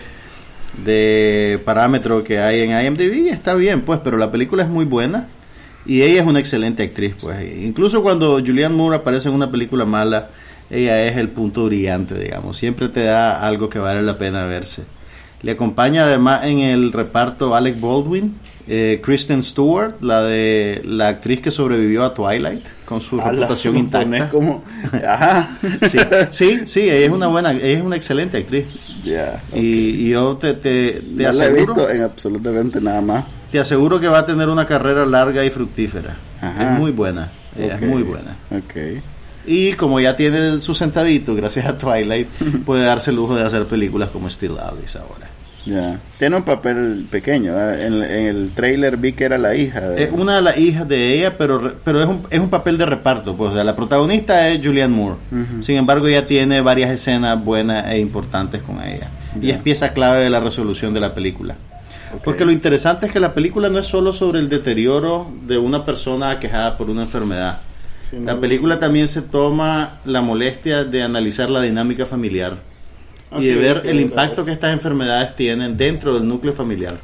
[0.85, 3.29] de parámetro que hay en IMDb.
[3.29, 5.27] Está bien, pues, pero la película es muy buena
[5.85, 7.15] y ella es una excelente actriz.
[7.21, 10.29] Pues incluso cuando Julianne Moore aparece en una película mala,
[10.71, 12.57] ella es el punto brillante, digamos.
[12.57, 14.85] Siempre te da algo que vale la pena verse.
[15.43, 18.37] Le acompaña además en el reparto Alec Baldwin,
[18.69, 24.29] eh, Kristen Stewart, la de la actriz que sobrevivió a Twilight con su reputación intacta.
[24.29, 24.63] Como,
[26.31, 28.67] sí, sí, ella es una buena, ella es una excelente actriz.
[29.55, 31.57] y, yo te, te, te aseguro.
[31.57, 33.25] he visto en absolutamente nada más.
[33.51, 36.17] Te aseguro que va a tener una carrera larga y fructífera.
[36.41, 37.31] Es muy buena.
[37.57, 38.37] es muy buena.
[39.47, 42.29] Y como ya tiene su centavito gracias a Twilight,
[42.65, 45.29] puede darse el lujo de hacer películas como Still Alice ahora.
[45.65, 46.01] Ya.
[46.19, 47.59] Tiene un papel pequeño.
[47.59, 49.81] En, el trailer vi que era la hija.
[49.81, 50.05] De...
[50.05, 52.87] Es una de las hijas de ella, pero, pero es, un, es un papel de
[52.87, 53.37] reparto.
[53.37, 55.17] Pues, o sea, la protagonista es Julianne Moore.
[55.61, 59.11] Sin embargo, ella tiene varias escenas buenas e importantes con ella.
[59.41, 61.57] Y es pieza clave de la resolución de la película.
[62.25, 65.87] Porque lo interesante es que la película no es solo sobre el deterioro de una
[65.87, 67.61] persona quejada por una enfermedad.
[68.25, 72.59] La película también se toma la molestia de analizar la dinámica familiar
[73.39, 76.99] y de ver el impacto que estas enfermedades tienen dentro del núcleo familiar.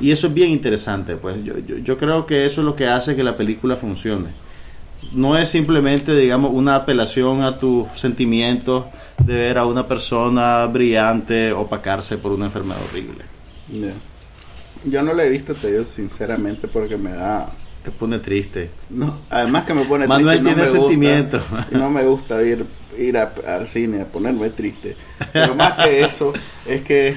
[0.00, 2.86] Y eso es bien interesante, pues yo, yo, yo, creo que eso es lo que
[2.86, 4.28] hace que la película funcione.
[5.12, 8.84] No es simplemente, digamos, una apelación a tus sentimientos
[9.24, 13.24] de ver a una persona brillante opacarse por una enfermedad horrible.
[14.84, 17.50] Yo no la he visto, te digo sinceramente, porque me da...
[17.82, 18.70] Te pone triste.
[18.90, 20.54] No, además que me pone Manuel triste.
[20.56, 21.42] Manuel tiene sentimientos.
[21.72, 22.38] no me gusta
[22.98, 24.96] ir ir al cine a ponerme triste.
[25.32, 26.32] Pero más que eso,
[26.66, 27.16] es que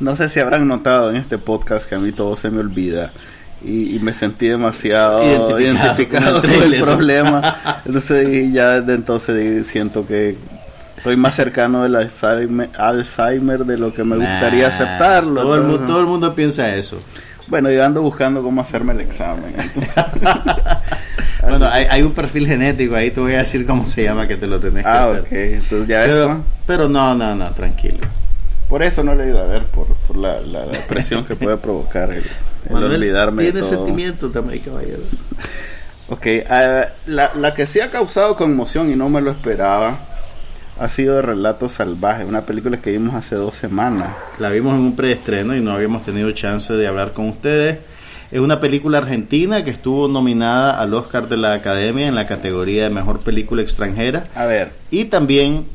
[0.00, 3.12] no sé si habrán notado en este podcast que a mí todo se me olvida.
[3.64, 7.80] Y, me sentí demasiado identificado, con, el, problema.
[7.86, 10.36] Entonces, ya desde entonces siento que
[11.04, 15.42] Estoy más cercano del Alzheimer, de lo que me gustaría aceptarlo.
[15.42, 16.98] Todo el, todo el mundo piensa eso.
[17.46, 19.54] Bueno, yo ando buscando cómo hacerme el examen.
[21.42, 24.46] bueno, hay, un perfil genético ahí, te voy a decir cómo se llama que te
[24.46, 25.26] lo tenés que ah, hacer.
[25.30, 27.98] Entonces ya pero, pero no, no, no, tranquilo.
[28.68, 31.58] Por eso no le he ido a ver, por, por la, la, presión que puede
[31.58, 32.24] provocar el,
[32.70, 35.02] olvidarme tiene sentimiento también, caballero.
[36.08, 39.98] Ok, uh, la, la que sí ha causado conmoción y no me lo esperaba
[40.78, 44.14] ha sido de Relato Salvaje, una película que vimos hace dos semanas.
[44.38, 47.78] La vimos en un preestreno y no habíamos tenido chance de hablar con ustedes.
[48.30, 52.84] Es una película argentina que estuvo nominada al Oscar de la Academia en la categoría
[52.84, 54.24] de Mejor Película Extranjera.
[54.34, 54.72] A ver.
[54.90, 55.66] Y también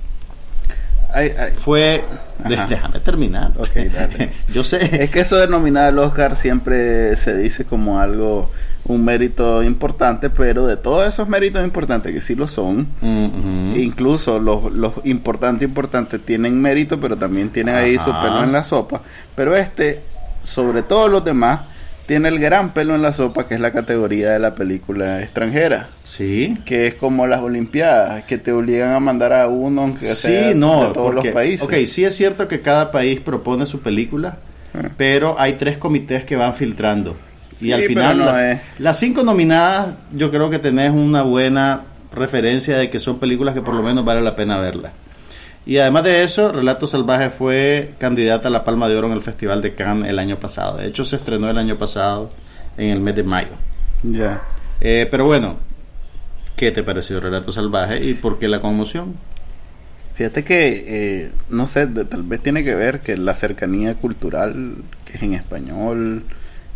[1.58, 2.04] fue...
[2.48, 3.52] déjame terminar.
[3.58, 4.32] Okay, dale.
[4.54, 5.04] Yo sé.
[5.04, 8.52] Es que eso de nominar al Oscar siempre se dice como algo
[8.86, 12.88] un mérito importante, pero de todos esos méritos importantes que sí lo son,
[13.76, 18.64] incluso los, los importantes importantes tienen mérito, pero también tienen ahí su pelo en la
[18.64, 19.02] sopa,
[19.36, 20.02] pero este,
[20.44, 21.62] sobre todos los demás,
[22.10, 25.90] tiene el gran pelo en la sopa, que es la categoría de la película extranjera.
[26.04, 26.58] Sí.
[26.66, 30.88] Que es como las Olimpiadas, que te obligan a mandar a uno que sí, no,
[30.88, 31.62] de todos los países.
[31.62, 34.40] Ok, sí es cierto que cada país propone su película,
[34.74, 34.90] ah.
[34.98, 37.16] pero hay tres comités que van filtrando
[37.62, 42.98] y al final, las, cinco nominadas, yo creo que tenés una buena referencia de que
[42.98, 44.94] son películas que por lo menos vale la pena verlas.
[45.70, 49.22] Y además de eso, Relato Salvaje fue candidata a la Palma de Oro en el
[49.22, 50.78] Festival de Cannes el año pasado.
[50.78, 52.32] De hecho, se estrenó el año pasado
[52.76, 53.52] en el mes de mayo.
[54.02, 54.42] Ya.
[54.82, 55.58] Eh, pero bueno,
[56.56, 59.14] ¿qué te pareció Relato Salvaje y por qué la conmoción?
[60.16, 64.74] Fíjate que, eh, no sé, tal vez tiene que ver que la cercanía cultural,
[65.06, 66.24] que es en español,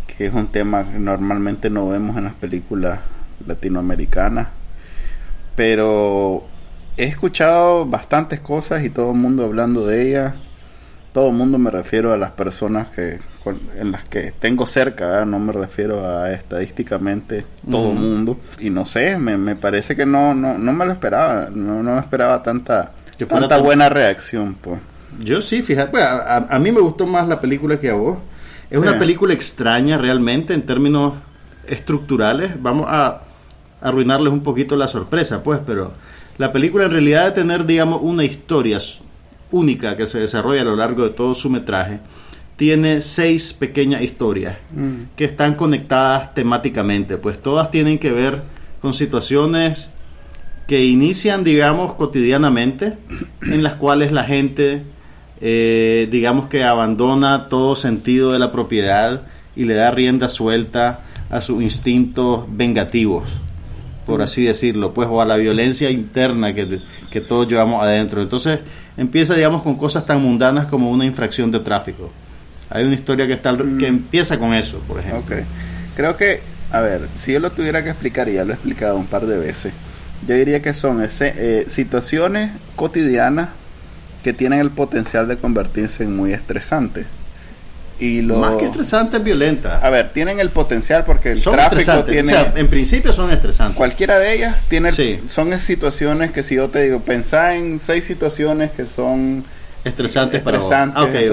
[0.05, 2.99] que es un tema que normalmente no vemos en las películas
[3.47, 4.49] latinoamericanas.
[5.55, 6.52] Pero
[6.97, 10.35] he escuchado bastantes cosas y todo el mundo hablando de ella.
[11.13, 13.19] Todo el mundo me refiero a las personas que
[13.77, 18.39] en las que tengo cerca, no me refiero a estadísticamente todo el mundo.
[18.59, 21.95] Y no sé, me, me parece que no, no, no me lo esperaba, no, no
[21.95, 22.93] me esperaba tanta,
[23.27, 24.55] tanta buena reacción.
[24.55, 24.79] pues
[25.19, 28.17] Yo sí, fíjate, a, a, mí me gustó más la película que a vos.
[28.69, 31.13] Es una película extraña realmente en términos
[31.67, 32.61] estructurales.
[32.61, 33.21] Vamos a
[33.81, 35.93] arruinarles un poquito la sorpresa, pues, pero
[36.37, 38.79] la película en realidad de tener, digamos, una historia
[39.51, 41.99] única que se desarrolla a lo largo de todo su metraje,
[42.55, 45.15] tiene seis pequeñas historias mm.
[45.15, 48.41] que están conectadas temáticamente, pues todas tienen que ver
[48.81, 49.89] con situaciones
[50.67, 52.97] que inician, digamos, cotidianamente,
[53.41, 54.83] en las cuales la gente
[55.45, 59.23] eh, digamos que abandona todo sentido de la propiedad
[59.57, 63.41] y le da rienda suelta a sus instintos vengativos,
[64.05, 68.21] por así decirlo, pues, o a la violencia interna que, que todos llevamos adentro.
[68.21, 68.59] Entonces
[68.97, 72.11] empieza, digamos, con cosas tan mundanas como una infracción de tráfico.
[72.69, 73.83] Hay una historia que, está, que mm.
[73.85, 75.35] empieza con eso, por ejemplo.
[75.95, 78.97] Creo que, a ver, si yo lo tuviera que explicar, y ya lo he explicado
[78.97, 79.73] un par de veces,
[80.27, 83.49] yo diría que son ese, eh, situaciones cotidianas
[84.23, 87.05] que tienen el potencial de convertirse en muy estresantes.
[88.03, 88.35] Y lo...
[88.35, 89.81] Más que estresantes, violentas.
[89.81, 92.23] A ver, tienen el potencial porque el tráfico tiene...
[92.23, 93.77] O sea, en principio son estresantes.
[93.77, 94.91] Cualquiera de ellas tiene...
[95.27, 99.45] Son situaciones que si yo te digo, pensá en seis situaciones que son...
[99.85, 100.69] Estresantes, para vos.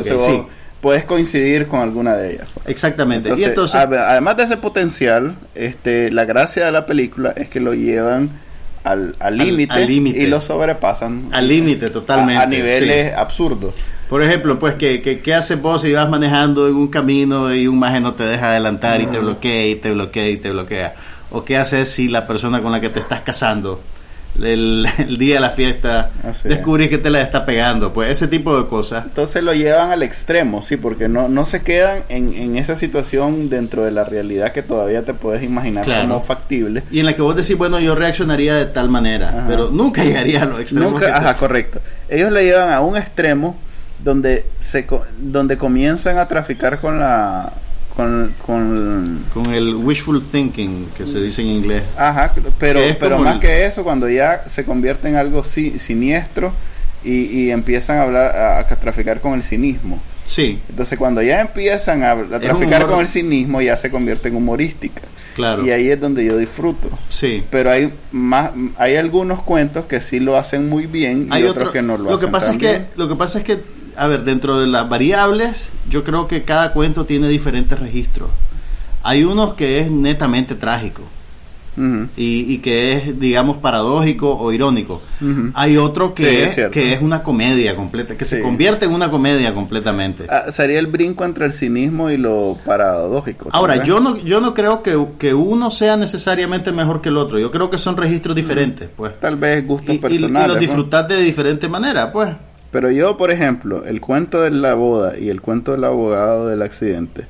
[0.06, 0.42] sí.
[0.80, 2.48] Puedes coincidir con alguna de ellas.
[2.66, 3.34] Exactamente.
[3.36, 7.74] y entonces, además de ese potencial, este, la gracia de la película es que lo
[7.74, 8.30] llevan
[8.84, 11.28] al límite y lo sobrepasan.
[11.32, 12.42] Al límite, totalmente.
[12.42, 13.74] A, niveles absurdos.
[14.08, 17.68] Por ejemplo, pues, ¿qué, qué, qué haces vos si vas manejando en un camino y
[17.68, 20.94] un maje no te deja adelantar y te bloquea y te bloquea y te bloquea?
[21.30, 23.80] ¿O qué haces si la persona con la que te estás casando
[24.42, 26.10] el, día de la fiesta
[26.44, 29.04] descubrís que te la está pegando, pues ese tipo de cosas.
[29.04, 33.48] Entonces lo llevan al extremo, sí, porque no, no se quedan en, en esa situación
[33.48, 36.82] dentro de la realidad que todavía te puedes imaginar como factible.
[36.90, 40.42] Y en la que vos decís, bueno, yo reaccionaría de tal manera, pero nunca llegaría
[40.42, 40.92] a los extremos.
[40.92, 41.80] Nunca, ajá, correcto.
[42.08, 43.56] Ellos le llevan a un extremo
[44.02, 44.86] donde, se,
[45.18, 47.52] donde comienzan a traficar con la
[48.38, 51.82] con, con, el wishful thinking que se dice en inglés.
[51.96, 56.52] Ajá, pero, pero más que eso, cuando ya se convierte en algo siniestro
[57.04, 60.00] y, y, empiezan a hablar, a, traficar con el cinismo.
[60.24, 60.60] Sí.
[60.68, 65.02] Entonces, cuando ya empiezan a, traficar con el cinismo, ya se convierte en humorística.
[65.34, 65.64] Claro.
[65.64, 66.88] Y ahí es donde yo disfruto.
[67.08, 67.42] Sí.
[67.50, 71.82] Pero hay más, hay algunos cuentos que sí lo hacen muy bien y otros que
[71.82, 73.58] no lo, lo hacen que pasa es que Lo que pasa es que
[73.96, 78.30] a ver, dentro de las variables, yo creo que cada cuento tiene diferentes registros.
[79.02, 81.02] Hay unos que es netamente trágico.
[82.16, 85.00] y, que es, digamos, paradójico o irónico.
[85.54, 89.54] Hay otro que, es, que es una comedia completa, que se convierte en una comedia
[89.54, 90.26] completamente.
[90.28, 93.48] Ah, sería el brinco entre el cinismo y lo paradójico.
[93.52, 97.38] Ahora, yo no, yo no creo que, que, uno sea necesariamente mejor que el otro.
[97.38, 99.18] Yo creo que son registros diferentes, pues.
[99.18, 100.44] Tal vez gustos personales.
[100.44, 102.28] Y, los disfrutar de diferente manera, pues.
[102.70, 106.62] Pero yo, por ejemplo, el cuento de la boda y el cuento del abogado del
[106.62, 107.24] accidente,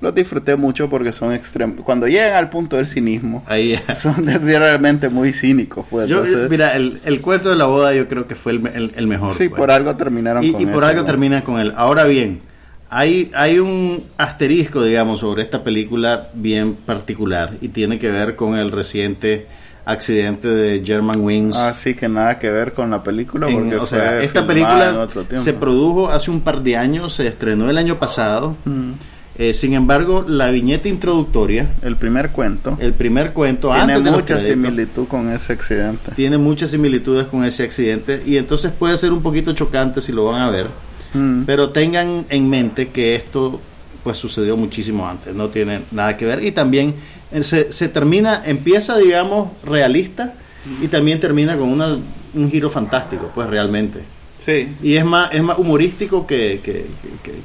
[0.00, 1.80] los disfruté mucho porque son extremos.
[1.84, 5.86] Cuando llegan al punto del cinismo, Ahí, son realmente muy cínicos.
[5.90, 6.10] Pues,
[6.48, 9.30] mira, el, cuento de la boda yo creo que fue el, mejor.
[9.32, 9.58] Sí, pues.
[9.58, 11.72] por algo terminaron y, con Y por algo terminan con él.
[11.76, 12.40] Ahora bien,
[12.88, 18.56] hay, hay un asterisco, digamos, sobre esta película bien particular y tiene que ver con
[18.56, 19.46] el reciente
[19.88, 21.56] accidente de German Wings.
[21.56, 23.48] Ah, sí, que nada que ver con la película.
[23.50, 27.78] Porque o sea, esta película se produjo hace un par de años, se estrenó el
[27.78, 28.54] año pasado.
[28.64, 28.92] Mm.
[29.38, 35.06] Eh, sin embargo, la viñeta introductoria, el primer cuento, el primer cuento, tiene mucha similitud
[35.06, 36.10] con ese accidente.
[36.16, 40.24] Tiene muchas similitudes con ese accidente y entonces puede ser un poquito chocante si lo
[40.24, 40.66] van a ver,
[41.14, 41.42] mm.
[41.46, 43.60] pero tengan en mente que esto
[44.02, 46.94] pues sucedió muchísimo antes, no tiene nada que ver y también
[47.42, 50.34] se, se termina, empieza digamos realista
[50.82, 51.96] y también termina con una,
[52.34, 54.00] un giro fantástico, pues realmente.
[54.38, 54.74] Sí.
[54.82, 56.60] Y es más, es más humorístico que,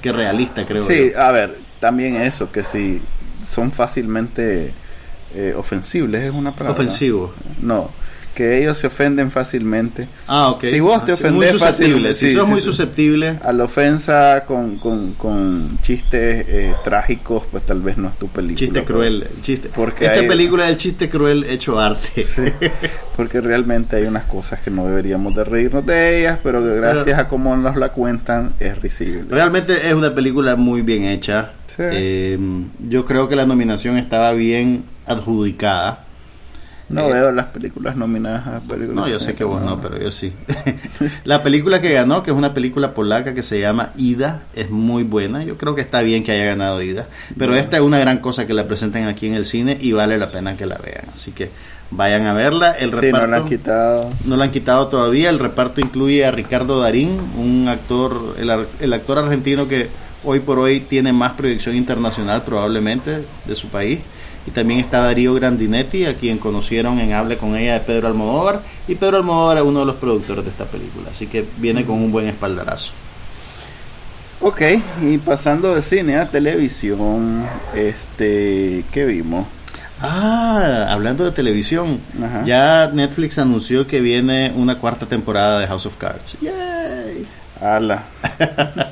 [0.01, 0.83] que, realista, creo.
[0.83, 3.01] Sí, a ver, también eso, que si
[3.45, 4.71] son fácilmente
[5.35, 6.79] eh, ofensibles, es una palabra.
[6.79, 7.33] Ofensivo.
[7.61, 7.89] No,
[8.33, 10.07] que ellos se ofenden fácilmente.
[10.27, 10.63] Ah, ok.
[10.63, 15.13] Si vos te ah, ofendes fácilmente, si sos muy susceptible a la ofensa con, con,
[15.13, 18.57] con chistes eh, trágicos, pues tal vez no es tu película.
[18.57, 18.85] Chiste pues.
[18.85, 19.69] cruel, chiste.
[19.73, 22.25] Porque esta película del chiste cruel hecho arte.
[23.15, 27.19] porque realmente hay unas cosas que no deberíamos de reírnos de ellas, pero que gracias
[27.19, 29.25] a cómo nos la cuentan es risible.
[29.29, 31.51] Realmente es una película muy bien hecha.
[31.77, 32.37] Eh,
[32.87, 36.05] yo creo que la nominación estaba bien adjudicada
[36.89, 38.95] no eh, veo las películas nominadas a películas.
[38.95, 40.33] No, yo sé que vos no, pero yo sí.
[41.23, 45.03] la película que ganó, que es una película polaca que se llama Ida, es muy
[45.03, 45.43] buena.
[45.43, 47.07] Yo creo que está bien que haya ganado Ida.
[47.37, 50.17] Pero esta es una gran cosa que la presenten aquí en el cine y vale
[50.17, 51.05] la pena que la vean.
[51.13, 51.49] Así que
[51.91, 52.71] vayan a verla.
[52.71, 54.09] El reparto, no la han quitado.
[54.25, 55.29] No la han quitado todavía.
[55.29, 59.89] El reparto incluye a Ricardo Darín, un actor, el, el actor argentino que
[60.25, 63.99] hoy por hoy tiene más proyección internacional probablemente de su país
[64.45, 68.61] y también está Darío Grandinetti, a quien conocieron en Hable con ella de Pedro Almodóvar,
[68.87, 71.95] y Pedro Almodóvar es uno de los productores de esta película, así que viene con
[71.97, 72.91] un buen espaldarazo.
[74.41, 74.61] Ok,
[75.01, 79.47] y pasando de cine a televisión, este, ¿qué vimos?
[80.01, 81.97] Ah, hablando de televisión,
[82.45, 86.35] ya Netflix anunció que viene una cuarta temporada de House of Cards.
[86.41, 87.25] ¡Yay!
[87.61, 88.03] ¡Hala!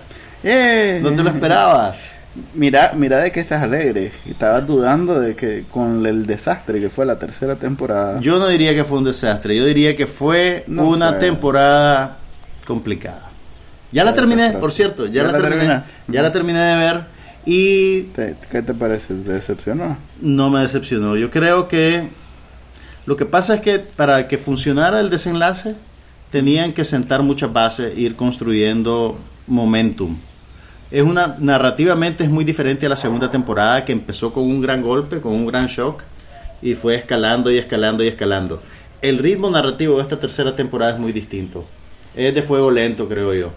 [1.01, 2.11] ¿No te lo esperabas?
[2.53, 4.11] Mira, mira de que estás alegre.
[4.25, 8.21] Estabas dudando de que con el desastre que fue la tercera temporada.
[8.21, 12.17] Yo no diría que fue un desastre, yo diría que fue una temporada
[12.65, 13.29] complicada.
[13.91, 15.83] Ya la terminé, por cierto, ya, la, terminé.
[16.07, 17.01] Ya la terminé de ver
[17.45, 18.03] y
[18.49, 19.15] ¿Qué te parece?
[19.15, 19.97] ¿Te decepcionó?
[20.21, 21.17] No me decepcionó.
[21.17, 22.07] Yo creo que
[23.05, 25.75] lo que pasa es que para que funcionara el desenlace
[26.29, 30.15] tenían que sentar muchas bases, ir construyendo momentum
[30.91, 34.82] es una narrativamente es muy diferente a la segunda temporada que empezó con un gran
[34.82, 36.04] golpe, con un gran shock
[36.62, 38.62] y fue escalando y escalando y escalando.
[39.01, 41.65] El ritmo narrativo de esta tercera temporada es muy distinto.
[42.13, 43.51] Es de fuego lento, creo yo.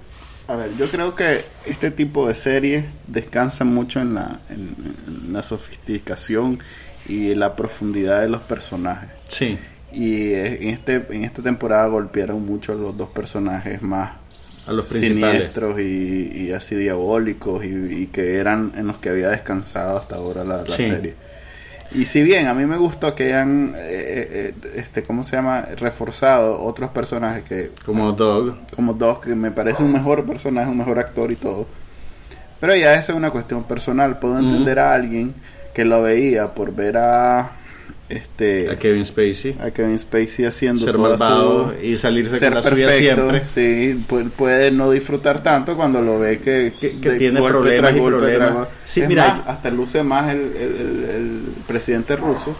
[0.46, 5.42] A ver, yo creo que este tipo de series descansa mucho en la, en, la
[5.42, 6.60] sofisticación
[7.08, 9.10] y la profundidad de los personajes.
[9.28, 9.58] Sí.
[9.92, 14.23] Y en, este, en esta temporada golpearon mucho a los dos personajes más
[14.66, 15.32] a los principales.
[15.32, 20.66] siniestros y, así diabólicos y, que eran en los que había descansado hasta ahora la,
[20.66, 21.14] serie.
[21.92, 25.62] Y si bien a mí me gustó que hayan, eh, eh, este, ¿cómo se llama?
[25.76, 27.70] Reforzado otros personajes que...
[27.84, 28.56] Como Dog.
[28.74, 31.66] Como Dog, que me parece un mejor personaje, un mejor actor y todo.
[32.58, 34.18] Pero ya esa es una cuestión personal.
[34.18, 35.34] Puedo entender a alguien
[35.72, 37.52] que lo veía por ver a
[38.08, 42.90] este a Kevin Spacey a Kevin Spacey haciendo ser malvado y salirse con la suya
[42.92, 44.04] siempre sí
[44.36, 46.72] puede, no disfrutar tanto cuando lo ve que,
[47.18, 52.54] tiene problemas y problemas sí, mira, hasta luce más el, el, presidente ruso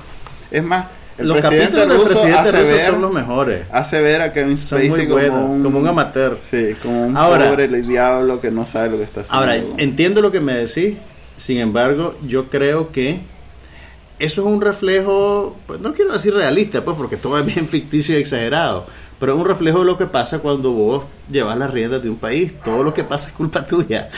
[0.51, 0.87] es más
[1.19, 3.67] el los capítulos del presidente ruso son los mejores.
[3.71, 6.39] Hace ver a Kevin Spacey como, un, como un amateur.
[6.41, 9.39] Sí, como un pobre el diablo que no sabe lo que está haciendo.
[9.39, 10.95] Ahora, entiendo lo que me decís.
[11.37, 13.21] Sin embargo, yo creo que
[14.19, 18.17] eso es un reflejo, pues no quiero decir realista, pues porque todo es bien ficticio
[18.17, 18.87] y exagerado,
[19.19, 22.17] pero es un reflejo de lo que pasa cuando vos llevas las riendas de un
[22.17, 22.55] país.
[22.63, 24.11] Todo lo que pasa es culpa tuya.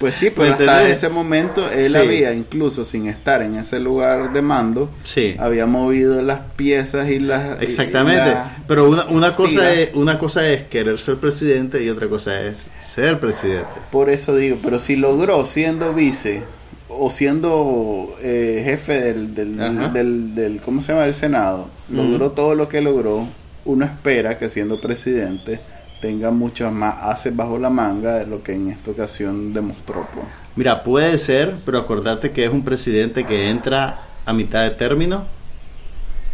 [0.00, 4.40] Pues sí, pero hasta ese momento él había, incluso sin estar en ese lugar de
[4.40, 5.36] mando, sí.
[5.38, 7.60] había movido las piezas y las...
[7.60, 8.34] Exactamente,
[8.66, 12.70] pero una, una, cosa es, una cosa es querer ser presidente y otra cosa es
[12.78, 13.68] ser presidente.
[13.90, 16.44] Por eso digo, pero si logró siendo vice
[16.90, 21.04] o siendo eh, jefe del, del, del, ¿cómo se llama?
[21.04, 23.26] del Senado, logró todo lo que logró,
[23.64, 25.60] uno espera que siendo presidente
[26.00, 30.06] tenga muchas más haces bajo la manga de lo que en esta ocasión demostró.
[30.14, 30.26] Pues.
[30.56, 35.24] Mira, puede ser, pero acordate que es un presidente que entra a mitad de término,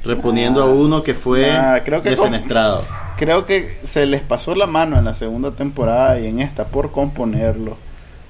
[0.05, 1.53] reponiendo a uno que fue
[1.85, 2.85] creo que defenestrado.
[3.17, 6.93] creo que se les pasó la mano en la segunda temporada y en esta por
[6.93, 7.77] componerlo.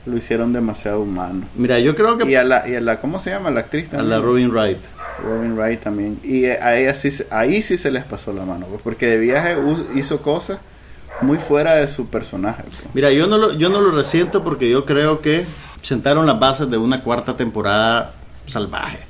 [0.06, 1.46] Lo hicieron demasiado humano.
[1.56, 2.30] Mira, yo creo que...
[2.30, 3.50] Y a la, y a la ¿cómo se llama?
[3.50, 4.12] La actriz también.
[4.12, 4.78] A la Robin Wright.
[5.22, 6.18] Robin Wright también.
[6.22, 9.56] Y a ella sí, ahí sí se les pasó la mano, pues, porque de viaje
[9.94, 10.58] hizo cosas
[11.22, 12.62] muy fuera de su personaje.
[12.62, 12.94] Pues.
[12.94, 15.44] Mira, yo no, lo, yo no lo resiento porque yo creo que
[15.82, 18.12] sentaron las bases de una cuarta temporada
[18.46, 19.05] salvaje.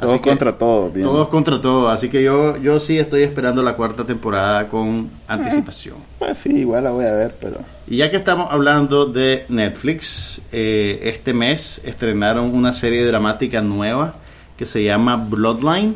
[0.00, 0.92] Todos contra todos.
[0.94, 1.92] Todos contra todos.
[1.92, 5.96] Así que yo, yo sí estoy esperando la cuarta temporada con anticipación.
[6.18, 7.58] pues sí, igual la voy a ver, pero...
[7.86, 14.14] Y ya que estamos hablando de Netflix, eh, este mes estrenaron una serie dramática nueva
[14.56, 15.94] que se llama Bloodline.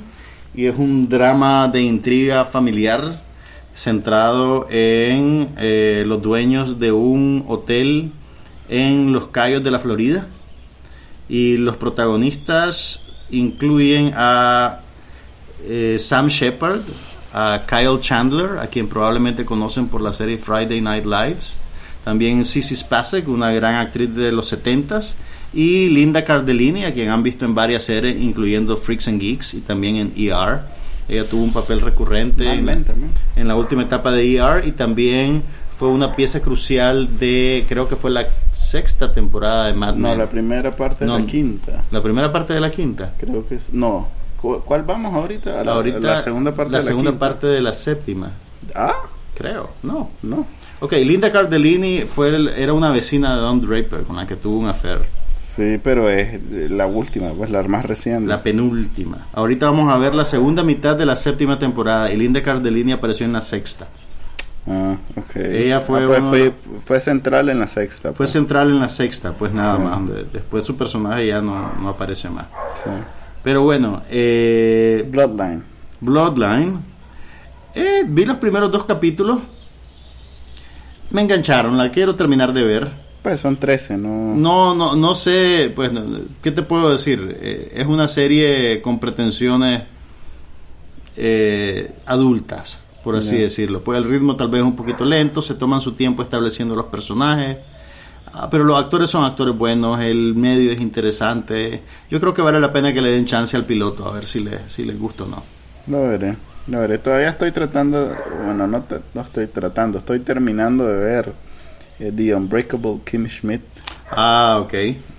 [0.55, 3.03] Y es un drama de intriga familiar
[3.75, 8.13] centrado en eh, los dueños de un hotel
[8.69, 10.27] en los Cayos de la Florida.
[11.29, 14.81] Y los protagonistas incluyen a
[15.67, 16.81] eh, Sam Shepard,
[17.33, 21.57] a Kyle Chandler, a quien probablemente conocen por la serie Friday Night Lives.
[22.05, 25.15] También Sissy Spacek, una gran actriz de los 70s.
[25.55, 29.61] Y Linda Cardellini, a quien han visto en varias series, incluyendo Freaks and Geeks y
[29.61, 30.63] también en ER.
[31.09, 35.43] Ella tuvo un papel recurrente en, la última etapa de ER y también
[35.77, 40.03] fue una pieza crucial de, creo que fue la sexta temporada de Mad Men.
[40.03, 41.85] No, la primera parte de la quinta.
[41.91, 43.13] La primera parte de la quinta.
[43.19, 44.09] Creo que es, no.
[44.41, 45.65] ¿Cuál vamos ahorita?
[45.65, 48.31] la, ahorita, la segunda parte la de la segunda parte de la séptima.
[48.75, 48.95] Ah,
[49.35, 49.71] creo.
[49.83, 50.47] No, no.
[50.81, 54.69] Ok, Linda Cardellini fue era una vecina de Don Draper con la que tuvo un
[54.69, 55.01] affair.
[55.41, 58.29] Sí, pero es la última, pues la más reciente.
[58.29, 59.29] La penúltima.
[59.33, 63.25] Ahorita vamos a ver la segunda mitad de la séptima temporada y Linda Cardellini apareció
[63.25, 63.89] en la sexta.
[64.67, 65.37] Ah, ok.
[65.37, 66.53] Ella fue, ah, pues
[66.85, 68.11] fue, central en la sexta.
[68.11, 68.31] Fue pues.
[68.31, 70.01] central en la sexta, pues nada más.
[70.33, 72.47] Después su personaje ya no, no aparece más.
[72.83, 72.91] Sí.
[73.43, 75.63] Pero bueno, eh, Bloodline.
[76.01, 76.79] Bloodline.
[77.75, 79.41] Eh, vi los primeros dos capítulos.
[81.11, 83.05] Me engancharon, la quiero terminar de ver.
[83.23, 84.35] Pues son 13, ¿no?
[84.35, 85.91] No, no, no sé, pues,
[86.43, 87.39] ¿qué te puedo decir?
[87.41, 89.83] Eh, es una serie con pretensiones
[91.17, 93.85] eh, adultas, por así decirlo.
[93.85, 96.87] Pues el ritmo tal vez es un poquito lento, se toman su tiempo estableciendo los
[96.87, 97.59] personajes,
[98.33, 101.83] ah, pero los actores son actores buenos, el medio es interesante.
[102.11, 104.41] Yo creo que vale la pena que le den chance al piloto, a ver si
[104.41, 105.43] les, si les gusta o no.
[105.87, 106.35] Lo veré,
[106.67, 106.97] lo veré.
[106.97, 108.11] Todavía estoy tratando,
[108.43, 108.83] bueno, no,
[109.13, 111.33] no estoy tratando, estoy terminando de ver
[112.01, 113.61] eh, The Unbreakable Kim Schmidt.
[114.11, 114.75] Ah, ok.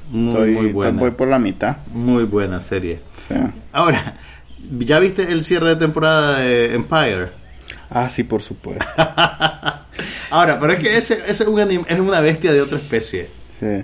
[0.09, 0.99] Muy, muy buena.
[0.99, 1.77] Voy por la mitad.
[1.93, 2.99] Muy buena serie.
[3.71, 4.17] Ahora,
[4.79, 7.44] ¿ya viste el cierre de temporada de Empire?
[7.89, 8.85] Ah, sí, por supuesto.
[10.29, 13.29] Ahora, pero es que ese, ese es, un es una bestia de otra especie.
[13.59, 13.83] Sí.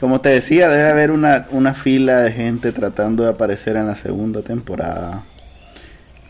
[0.00, 3.94] Como te decía, debe haber una, una fila de gente tratando de aparecer en la
[3.94, 5.24] segunda temporada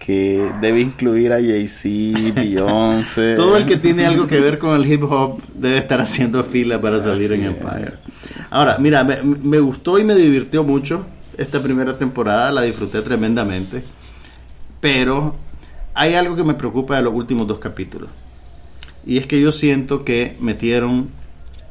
[0.04, 3.34] que debe incluir a Jay-Z, Beyoncé.
[3.36, 6.80] Todo el que tiene algo que ver con el hip hop debe estar haciendo fila
[6.80, 7.92] para salir en Empire.
[8.50, 11.06] Ahora, mira, me, gustó y me divirtió mucho
[11.38, 13.84] esta primera temporada, la disfruté tremendamente,
[14.80, 15.36] pero
[15.94, 18.10] hay algo que me preocupa de los últimos dos capítulos.
[19.04, 21.08] Y es que yo siento que metieron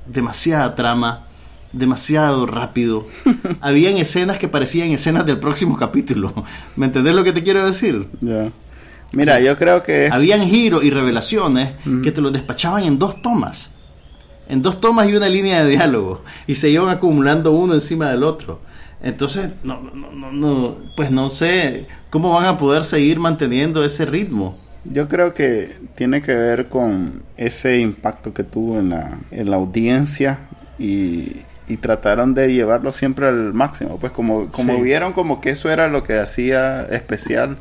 [0.05, 1.25] demasiada trama
[1.73, 3.05] demasiado rápido.
[3.61, 6.33] Habían escenas que parecían escenas del próximo capítulo.
[6.75, 8.07] ¿Me entendés lo que te quiero decir?
[8.21, 8.51] Ya.
[9.13, 10.09] Mira, yo creo que...
[10.11, 11.71] Habían giros y revelaciones
[12.03, 13.69] que te los despachaban en dos tomas.
[14.47, 16.23] En dos tomas y una línea de diálogo.
[16.47, 18.61] Y se iban acumulando uno encima del otro.
[19.03, 24.05] Entonces, no, no, no, no, pues no sé cómo van a poder seguir manteniendo ese
[24.05, 24.57] ritmo.
[24.83, 29.57] Yo creo que tiene que ver con ese impacto que tuvo en la, en la
[29.57, 30.39] audiencia
[30.79, 31.37] y,
[31.67, 35.87] y trataron de llevarlo siempre al máximo, pues como, como vieron como que eso era
[35.87, 37.57] lo que hacía especial.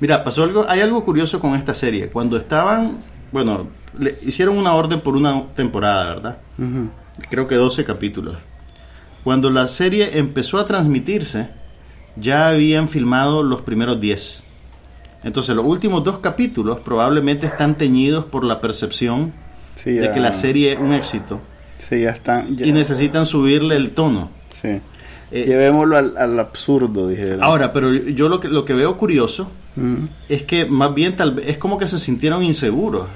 [0.00, 2.08] Mira, pasó algo, hay algo curioso con esta serie.
[2.08, 2.98] Cuando estaban,
[3.30, 3.68] bueno,
[3.98, 6.38] le hicieron una orden por una temporada, ¿verdad?
[7.30, 8.36] Creo que 12 capítulos.
[9.24, 11.48] Cuando la serie empezó a transmitirse,
[12.16, 14.44] ya habían filmado los primeros 10.
[15.24, 19.32] Entonces los últimos dos capítulos probablemente están teñidos por la percepción
[19.84, 21.40] de que la serie es un éxito
[21.88, 22.56] Sí, ya están.
[22.58, 24.30] Y necesitan subirle el tono.
[24.50, 24.80] Sí.
[25.32, 27.42] Eh, Llevémoslo al, absurdo, dijeron.
[27.42, 29.50] Ahora, pero yo lo que, lo que veo curioso
[30.28, 33.08] es que más bien tal vez es como que se sintieron inseguros.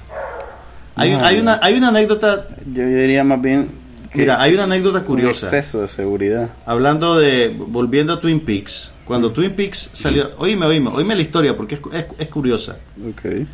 [0.96, 2.48] Hay, hay, una, hay una anécdota.
[2.72, 3.68] Yo diría más bien.
[4.16, 5.46] Mira, hay una anécdota curiosa.
[5.46, 6.50] exceso de seguridad.
[6.64, 7.54] Hablando de.
[7.56, 8.92] Volviendo a Twin Peaks.
[9.04, 10.30] Cuando Twin Peaks salió.
[10.38, 12.76] Oíme, oíme, oíme la historia porque es, es, es curiosa.
[13.12, 13.46] Okay.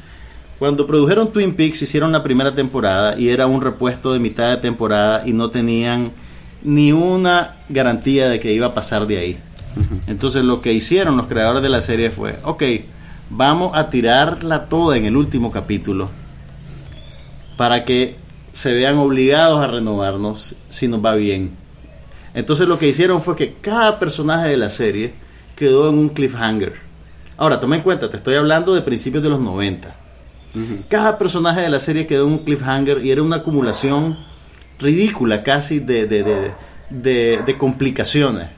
[0.59, 4.59] Cuando produjeron Twin Peaks hicieron la primera temporada y era un repuesto de mitad de
[4.59, 6.13] temporada y no tenían
[6.63, 9.39] ni una garantía de que iba a pasar de ahí.
[10.07, 12.63] Entonces lo que hicieron los creadores de la serie fue, ok,
[13.31, 16.11] vamos a tirarla toda en el último capítulo
[17.57, 18.17] para que
[18.53, 21.51] se vean obligados a renovarnos si nos va bien.
[22.35, 25.15] Entonces lo que hicieron fue que cada personaje de la serie
[25.57, 26.75] quedó en un cliffhanger.
[27.37, 29.97] Ahora, toma en cuenta, te estoy hablando de principios de los 90.
[30.89, 34.19] Cada personaje de la serie quedó en un cliffhanger y era una acumulación
[34.79, 38.49] ridícula casi de, de, complicaciones.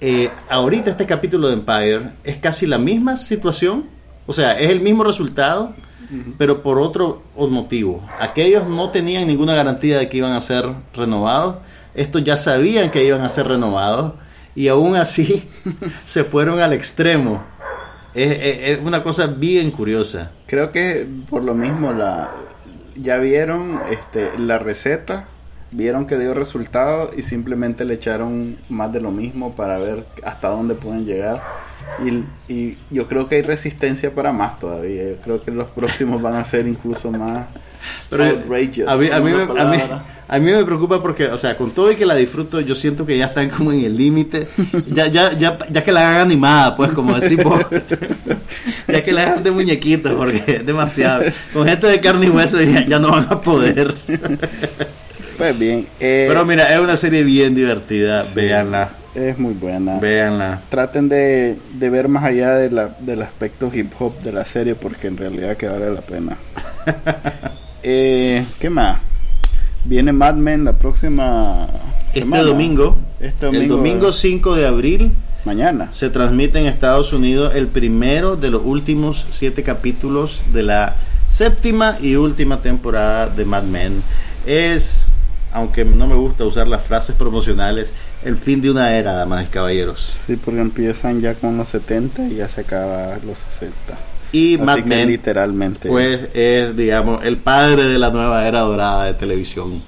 [0.00, 3.86] Eh, ahorita este capítulo de Empire es casi la misma situación,
[4.26, 5.74] o sea, es el mismo resultado,
[6.38, 8.06] pero por otro motivo.
[8.20, 11.56] Aquellos no tenían ninguna garantía de que iban a ser renovados,
[11.94, 14.14] estos ya sabían que iban a ser renovados
[14.54, 15.48] y aún así
[16.04, 17.44] se fueron al extremo.
[18.14, 20.30] Es, es, una cosa bien curiosa.
[20.46, 22.30] Creo que por lo mismo la,
[22.96, 25.26] ya vieron este, la receta,
[25.70, 30.48] vieron que dio resultado y simplemente le echaron más de lo mismo para ver hasta
[30.48, 31.42] dónde pueden llegar.
[32.04, 35.04] Y, y yo creo que hay resistencia para más todavía.
[35.10, 37.46] Yo creo que los próximos van a ser incluso más
[38.10, 38.88] Pero outrageous.
[38.88, 41.96] A mí, a, mí me, a, mí, me, preocupa porque, o sea, con todo y
[41.96, 44.46] que la disfruto, yo siento que ya están como en el límite.
[44.86, 47.64] Ya, ya, ya, ya que la hagan animada, pues, como decimos.
[48.88, 51.24] ya que la hagan de muñequitos, porque es demasiado.
[51.52, 53.94] Con gente de carne y hueso ya, no van a poder.
[55.36, 55.86] Pues bien.
[56.00, 58.90] Eh, Pero mira, es una serie bien divertida, véanla.
[59.14, 59.98] Es muy buena.
[59.98, 60.60] Véanla.
[60.68, 64.74] Traten de, de ver más allá de la, del aspecto hip hop de la serie
[64.74, 66.36] porque en realidad que vale la pena.
[67.82, 69.00] eh, ¿Qué más?
[69.84, 71.66] Viene Mad Men la próxima
[72.12, 73.62] este domingo, este domingo.
[73.62, 75.12] El domingo 5 de abril
[75.44, 75.90] Mañana.
[75.92, 80.94] Se transmite en Estados Unidos el primero de los últimos siete capítulos de la
[81.30, 84.02] séptima y última temporada de Mad Men.
[84.46, 85.12] Es,
[85.52, 87.92] aunque no me gusta usar las frases promocionales,
[88.24, 90.24] el fin de una era, damas y caballeros.
[90.26, 93.74] Sí, porque empiezan ya con los 70 y ya se acaba los 60.
[94.32, 95.88] Y Mad Men, literalmente.
[95.88, 99.82] Pues es, digamos, el padre de la nueva era dorada de televisión.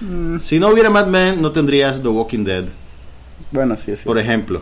[0.00, 0.38] Mm.
[0.38, 2.64] Si no hubiera Mad Men, no tendrías The Walking Dead.
[3.50, 4.04] Bueno, sí, sí.
[4.04, 4.60] Por ejemplo.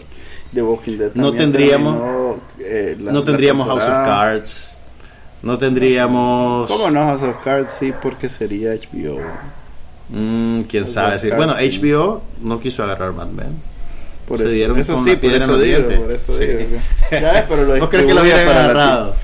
[0.53, 4.79] The Walking Dead no tendríamos eh, no tendríamos House of Cards
[5.43, 7.73] no tendríamos ¿cómo no House of Cards?
[7.73, 9.21] sí porque sería HBO
[10.09, 13.57] mm, quién sabe bueno HBO no quiso agarrar Mad Men
[14.27, 16.45] por se eso, dieron eso sí por eso, digo, por eso sí.
[16.47, 16.81] digo,
[17.13, 19.15] ya, pero lo ¿No crees que lo hubieran agarrado?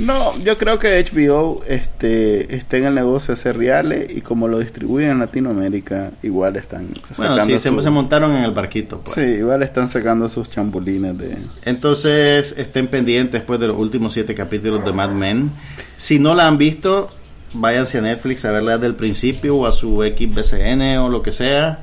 [0.00, 4.48] No, yo creo que HBO este, está en el negocio de hacer reales y como
[4.48, 9.00] lo distribuyen en Latinoamérica, igual están Bueno, sí, se, montaron en el barquito.
[9.00, 9.14] Pues.
[9.16, 11.36] Sí, igual están sacando sus chambulines de...
[11.64, 15.50] Entonces, estén pendientes después de los últimos siete capítulos de Mad Men.
[15.96, 17.10] Si no la han visto,
[17.52, 21.30] váyanse a Netflix a verla desde el principio o a su XBCN o lo que
[21.32, 21.80] sea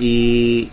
[0.00, 0.70] y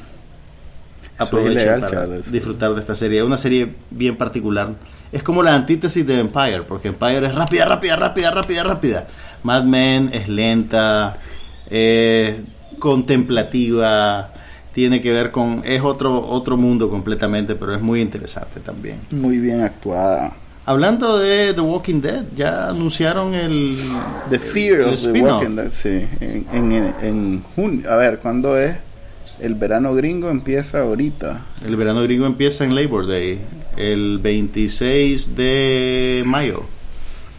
[1.17, 3.19] aprovechen para disfrutar de esta serie.
[3.19, 4.71] Es una serie bien particular
[5.11, 9.07] es como la antítesis de Empire, porque Empire es rápida, rápida, rápida, rápida, rápida.
[9.43, 11.17] Mad Men es lenta,
[11.69, 12.35] es
[12.79, 14.29] contemplativa,
[14.73, 18.99] tiene que ver con es otro otro mundo completamente, pero es muy interesante también.
[19.11, 20.33] Muy bien actuada.
[20.65, 23.77] Hablando de The Walking Dead, ya anunciaron el
[24.29, 27.91] The Fear of the Walking Dead, sí, en, en, en junio.
[27.91, 28.75] A ver, ¿cuándo es?
[29.39, 31.41] El verano gringo empieza ahorita.
[31.65, 33.39] El verano gringo empieza en Labor Day,
[33.75, 36.63] el 26 de mayo.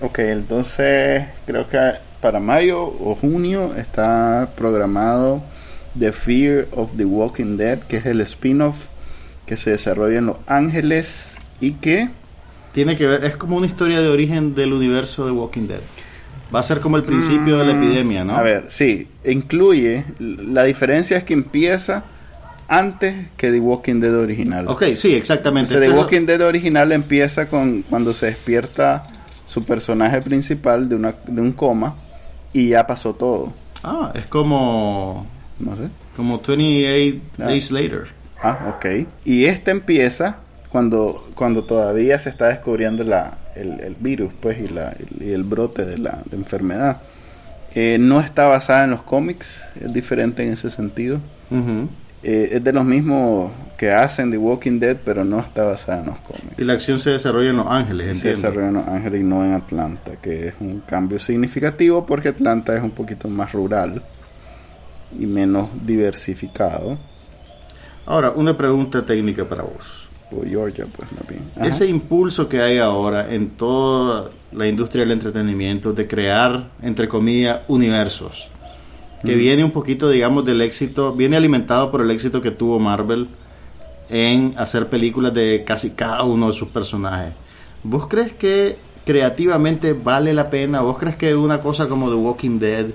[0.01, 1.79] Ok, entonces creo que
[2.21, 5.43] para mayo o junio está programado
[5.97, 8.87] The Fear of the Walking Dead, que es el spin-off
[9.47, 12.09] que se desarrolla en Los Ángeles y que...
[12.73, 15.81] Tiene que ver, es como una historia de origen del universo de Walking Dead.
[16.55, 18.35] Va a ser como el principio de la mm, epidemia, ¿no?
[18.35, 22.05] A ver, sí, incluye, la diferencia es que empieza
[22.69, 24.69] antes que The Walking Dead original.
[24.69, 25.79] Ok, sí, exactamente.
[25.79, 29.05] The Walking Dead original empieza con cuando se despierta
[29.45, 31.95] su personaje principal de, una, de un coma
[32.53, 33.53] y ya pasó todo.
[33.83, 35.27] Ah, es como...
[35.59, 35.89] No sé.
[36.17, 37.45] Como 28 ah.
[37.45, 38.05] Days Later.
[38.43, 39.07] Ah, ok.
[39.25, 40.39] Y este empieza
[40.73, 45.85] cuando, cuando todavía se está descubriendo la, el, virus pues y, la, y el brote
[45.85, 47.03] de la enfermedad.
[47.75, 51.21] Eh, no está basada en los cómics, es diferente en ese sentido.
[52.23, 56.07] Eh, es de los mismos que hacen The Walking Dead, pero no está basada en
[56.07, 56.59] los cómics.
[56.59, 59.45] Y la acción se desarrolla en Los Ángeles, Se desarrolla en Los Ángeles y no
[59.45, 64.01] en Atlanta, que es un cambio significativo porque Atlanta es un poquito más rural
[65.19, 66.97] y menos diversificado.
[68.07, 70.02] Ahora, una pregunta técnica para vos.
[70.49, 71.43] Georgia, pues, más bien.
[71.63, 77.61] Ese impulso que hay ahora en toda la industria del entretenimiento de crear, entre comillas,
[77.69, 78.49] universos,
[79.25, 83.29] que viene un poquito, digamos, del éxito, viene alimentado por el éxito que tuvo Marvel
[84.11, 87.33] en hacer películas de casi cada uno de sus personajes.
[87.85, 90.81] ¿Vos crees que creativamente vale la pena?
[90.81, 92.87] ¿Vos crees que una cosa como The Walking Dead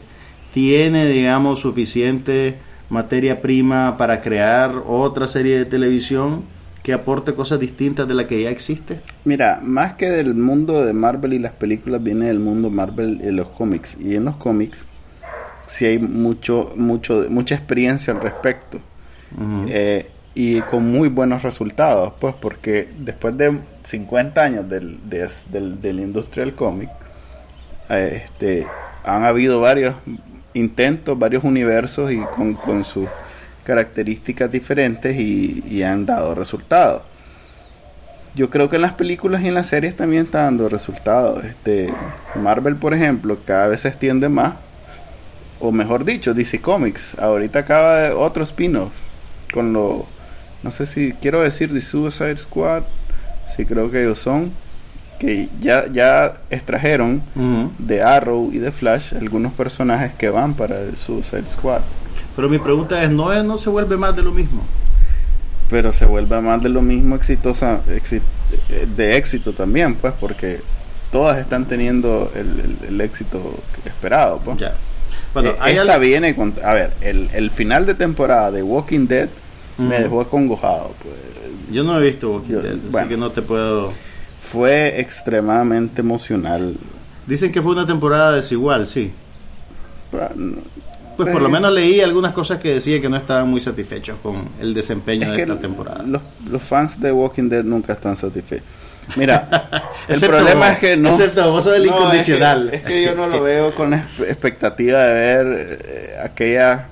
[0.54, 2.58] tiene, digamos, suficiente
[2.90, 6.44] materia prima para crear otra serie de televisión
[6.88, 9.02] que aporte cosas distintas de la que ya existe?
[9.26, 13.30] Mira, más que del mundo de Marvel y las películas, viene del mundo Marvel y
[13.32, 13.98] los cómics.
[14.00, 14.86] Y en los cómics
[15.66, 18.80] sí hay mucho, mucho, mucha experiencia al respecto.
[19.68, 25.92] Eh, y con muy buenos resultados, pues porque después de 50 años del, del, de
[25.92, 26.90] la industria del cómic,
[27.90, 28.66] eh, este,
[29.04, 29.94] han habido varios
[30.54, 33.10] intentos, varios universos y con, con sus
[33.68, 37.02] características diferentes y, han dado resultados.
[38.34, 41.44] Yo creo que en las películas y en las series también está dando resultados.
[41.44, 41.94] Este,
[42.36, 44.54] Marvel, por ejemplo, cada vez se extiende más.
[45.60, 47.20] O mejor dicho, DC Comics.
[47.20, 48.94] Ahorita acaba otro spin-off.
[49.54, 50.06] Con lo.
[50.64, 52.84] No sé si quiero decir The Suicide Squad.
[53.54, 54.52] Sí, creo que ellos son
[55.20, 57.24] que ya, ya extrajeron
[57.80, 61.82] de Arrow y de Flash algunos personajes que van para el Suicide Squad.
[62.38, 64.62] Pero mi pregunta es, ¿no, no se vuelve más de lo mismo?
[65.70, 67.82] Pero se vuelve más de lo mismo exitosa,
[68.96, 70.62] de éxito también, pues, porque
[71.12, 74.60] todas están teniendo el, éxito esperado, pues.
[74.60, 74.74] Ya.
[75.34, 76.54] Bueno, eh, esta viene con...
[76.64, 79.28] A ver, el, el final de temporada de Walking Dead
[79.78, 81.16] me dejó acongojado, pues.
[81.70, 83.92] Yo no he visto Walking Dead, así que no te puedo
[84.40, 86.76] fue extremadamente emocional.
[87.26, 89.12] Dicen que fue una temporada desigual, sí.
[91.18, 94.48] Pues por lo menos leí algunas cosas que decían que no estaban muy satisfechos con
[94.62, 96.04] el desempeño de esta temporada.
[96.06, 98.66] Los, fans de Walking Dead nunca están satisfechos.
[99.16, 99.48] Mira,
[100.08, 101.10] el problema es que no.
[101.10, 102.70] Excepto vos sos el incondicional.
[102.72, 106.88] Es que, yo no lo veo con expectativa de ver eh, aquella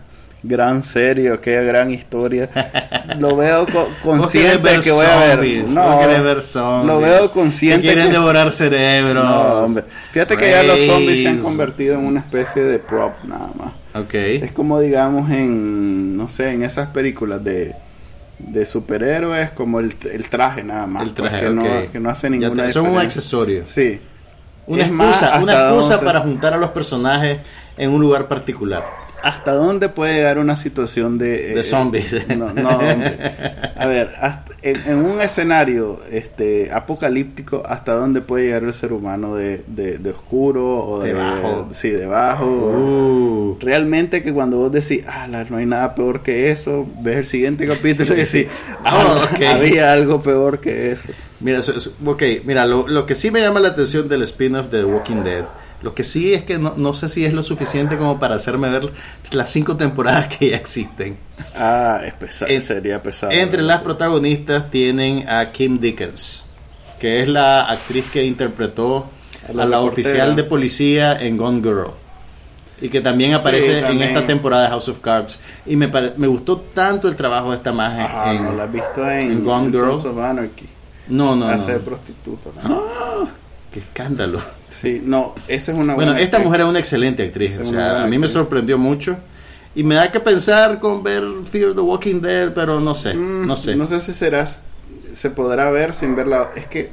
[0.48, 2.50] gran serie, aquella gran historia.
[3.20, 3.68] Lo veo
[4.04, 5.68] consciente que voy a ver.
[5.70, 6.88] No, ver zombies.
[6.88, 7.82] Lo veo consciente.
[7.82, 9.24] Que quieren devorar cerebros.
[9.24, 9.84] No, hombre.
[10.12, 13.85] Fíjate que ya los zombies se han convertido en una especie de prop nada más.
[13.96, 14.38] Okay.
[14.38, 17.74] Es como digamos en, no sé, en esas películas de,
[18.40, 21.04] de superhéroes, como el, el traje nada más.
[21.04, 22.70] El traje, que, no, que no hace ninguna.
[22.70, 23.66] Son un accesorio.
[23.66, 24.02] Sí.
[24.68, 27.40] Una excusa, una excusa para juntar a los personajes
[27.78, 31.56] en un lugar particular hasta dónde puede llegar una situación de...
[31.56, 32.28] de zombies.
[32.38, 32.70] No, no,
[33.76, 34.12] A ver,
[34.62, 40.86] en, un escenario este apocalíptico, ¿hasta dónde puede llegar el ser humano de, de, oscuro
[40.86, 41.14] o de...
[41.14, 41.68] Debajo.
[41.72, 42.46] Sí, debajo.
[42.46, 43.58] Uh.
[43.62, 47.66] Realmente que cuando vos decís, ah, no hay nada peor que eso, ves el siguiente
[47.68, 48.46] capítulo y decís,
[48.84, 51.10] ah, había algo peor que eso.
[51.40, 51.62] Mira,
[52.06, 55.24] ok, mira, lo, lo que sí me llama la atención del spin-off de The Walking
[55.24, 55.46] Dead
[55.82, 58.92] lo que sí es que no, sé si es lo suficiente como para hacerme ver
[59.32, 61.18] las cinco temporadas que ya existen.
[61.56, 63.32] Ah, es pesado, sería pesado.
[63.32, 66.46] Entre las protagonistas tienen a Kim Dickens,
[67.00, 69.06] que es la actriz que interpretó
[69.48, 71.92] a la, oficial de policía en Gone Girl.
[72.82, 75.40] Y que también aparece en esta temporada de House of Cards.
[75.66, 79.10] Y me, me gustó tanto el trabajo de esta magia Ajá, no la has visto
[79.10, 79.92] en, Gone Girl.
[79.92, 80.68] of Anarchy.
[81.08, 82.50] No, no, Hace prostituta.
[82.64, 83.26] Ah,
[83.76, 84.40] ¡Qué escándalo!
[84.70, 88.08] Sí, no, esa es una Bueno, esta mujer es una excelente actriz, o sea, a
[88.08, 89.18] mí me sorprendió mucho.
[89.76, 93.46] Y me da que pensar con ver Fear the Walking Dead, pero no sé, mm,
[93.46, 93.76] no sé.
[93.76, 94.62] No sé si serás,
[95.12, 96.52] se podrá ver sin verla.
[96.56, 96.90] Es que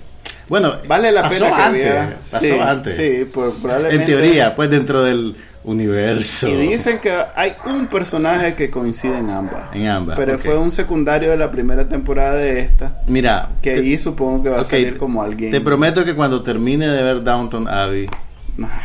[0.48, 2.96] bueno, vale la pena que antes, Pasó antes.
[2.96, 3.94] Sí, probablemente.
[3.94, 6.48] En teoría, pues dentro del universo.
[6.48, 9.74] Y dicen que hay un personaje que coincide en ambas.
[9.74, 10.16] En ambas.
[10.16, 13.00] Pero fue un secundario de la primera temporada de esta.
[13.06, 13.48] Mira.
[13.60, 15.50] Que ahí supongo que va a salir como alguien.
[15.50, 18.08] Te prometo que cuando termine de ver Downton Abbey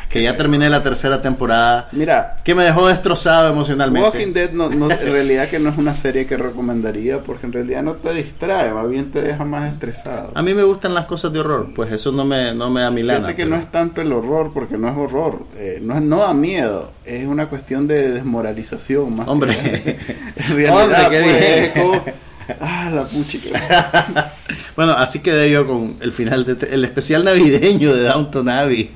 [0.09, 1.89] que ya terminé la tercera temporada.
[1.91, 4.07] Mira, que me dejó destrozado emocionalmente.
[4.07, 7.83] Walking Dead no, en realidad que no es una serie que recomendaría porque en realidad
[7.83, 10.31] no te distrae, más bien te deja más estresado.
[10.33, 12.91] A mí me gustan las cosas de horror, pues eso no me, no me da
[12.91, 13.19] milana.
[13.19, 16.17] Fíjate que no es tanto el horror porque no es horror, eh, no, es, no
[16.19, 19.27] da miedo, es una cuestión de desmoralización más.
[19.27, 19.53] Hombre,
[20.35, 22.15] en realidad, Hombre, qué pues,
[22.59, 24.31] ah, la puchica.
[24.75, 28.91] Bueno, así quedé yo con el final de el especial navideño de Downton Abbey,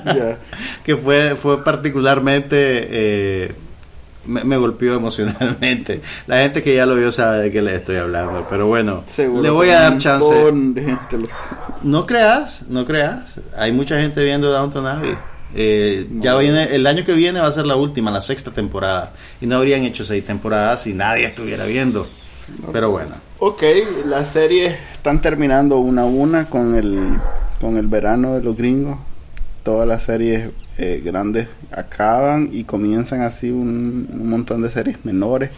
[0.84, 3.54] que fue fue particularmente eh,
[4.26, 6.00] me, golpeó emocionalmente.
[6.26, 9.50] La gente que ya lo vio sabe de qué le estoy hablando, pero bueno, le
[9.50, 10.52] voy a dar chance.
[11.82, 13.34] No creas, no creas.
[13.56, 15.16] Hay mucha gente viendo Downton Abbey.
[15.54, 19.12] Eh, ya viene el año que viene va a ser la última, la sexta temporada
[19.40, 22.06] y no habrían hecho seis temporadas si nadie estuviera viendo.
[22.72, 23.14] Pero bueno.
[23.38, 23.62] Ok,
[24.06, 27.16] las series están terminando una a una con el
[27.60, 28.98] con el verano de los gringos.
[29.62, 35.50] Todas las series eh, grandes acaban y comienzan así un, montón de series menores,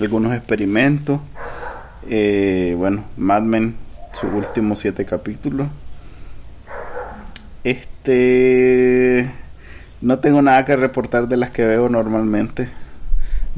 [0.00, 1.20] algunos experimentos.
[2.10, 3.76] Eh, bueno, Mad Men,
[4.12, 5.68] sus últimos siete capítulos.
[7.62, 9.30] Este.
[10.02, 12.68] No tengo nada que reportar de las que veo normalmente.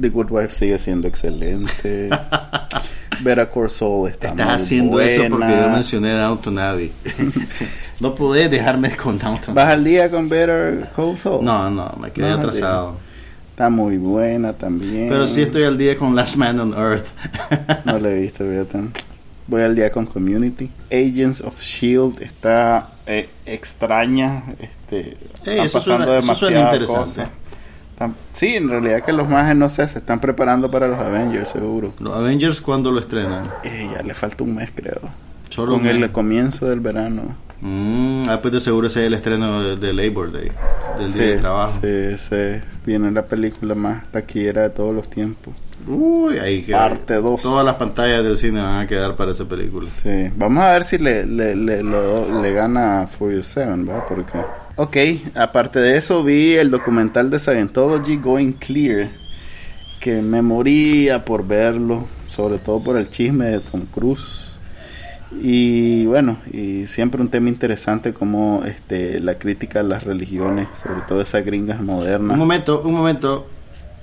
[0.00, 2.10] The Good Wife sigue siendo excelente.
[3.20, 6.92] Better Call Saul está Estás haciendo eso porque yo mencioné Downton Abbey.
[8.00, 11.44] no podés dejarme con Downton ¿Vas al día con Better Call Saul?
[11.44, 12.96] No, no, me quedé atrasado.
[13.50, 15.08] Está muy buena también.
[15.08, 17.06] Pero sí estoy al día con Last Man on Earth.
[17.84, 18.80] no lo he visto, fíjate.
[19.46, 20.70] Voy al día con Community.
[20.90, 24.42] Agents of Shield está eh, extraña.
[24.58, 25.16] Este,
[25.64, 27.22] eso, suena, eso suena interesante.
[28.32, 31.92] Sí, en realidad que los más no sé, se están preparando para los Avengers, seguro.
[32.00, 33.44] ¿Los Avengers cuándo lo estrenan?
[33.64, 35.00] Eh, ya le falta un mes, creo.
[35.48, 37.22] Solo Con el comienzo del verano.
[37.60, 40.50] Mm, ah, pues de seguro ese es el estreno de, Labor Day,
[40.98, 41.78] del día de trabajo.
[41.80, 42.62] Sí, sí.
[42.84, 45.54] Viene la película más taquillera de todos los tiempos.
[45.86, 47.42] Uy, ahí que Parte 2.
[47.42, 49.88] Todas las pantallas del cine van a quedar para esa película.
[49.88, 50.30] Sí.
[50.36, 54.04] Vamos a ver si le, le, le, le gana Furious 7, ¿verdad?
[54.08, 54.38] Porque
[54.78, 54.96] Ok,
[55.34, 59.08] aparte de eso vi el documental de Scientology Going Clear,
[60.00, 64.58] que me moría por verlo, sobre todo por el chisme de Tom Cruise.
[65.40, 71.00] Y bueno, y siempre un tema interesante como este la crítica a las religiones, sobre
[71.08, 72.34] todo esas gringas modernas.
[72.34, 73.46] Un momento, un momento.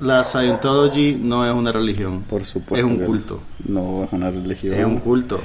[0.03, 2.23] La Scientology no es una religión.
[2.23, 2.85] Por supuesto.
[2.85, 3.41] Es un culto.
[3.67, 4.73] No es una religión.
[4.73, 5.39] Es un culto.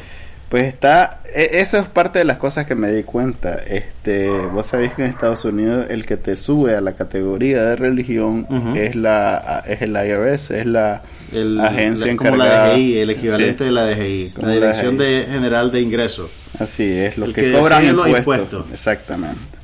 [0.49, 3.55] Pues está, e, eso es parte de las cosas que me di cuenta.
[3.55, 7.77] Este, vos sabéis que en Estados Unidos el que te sube a la categoría de
[7.77, 11.03] religión es la es el IRS, es la
[11.63, 12.69] agencia encargada.
[12.69, 16.31] la DGI, el equivalente de la DGI, la Dirección de General de Ingresos.
[16.59, 18.67] Así es, los que, cobran impuestos.
[18.73, 19.58] Exactamente.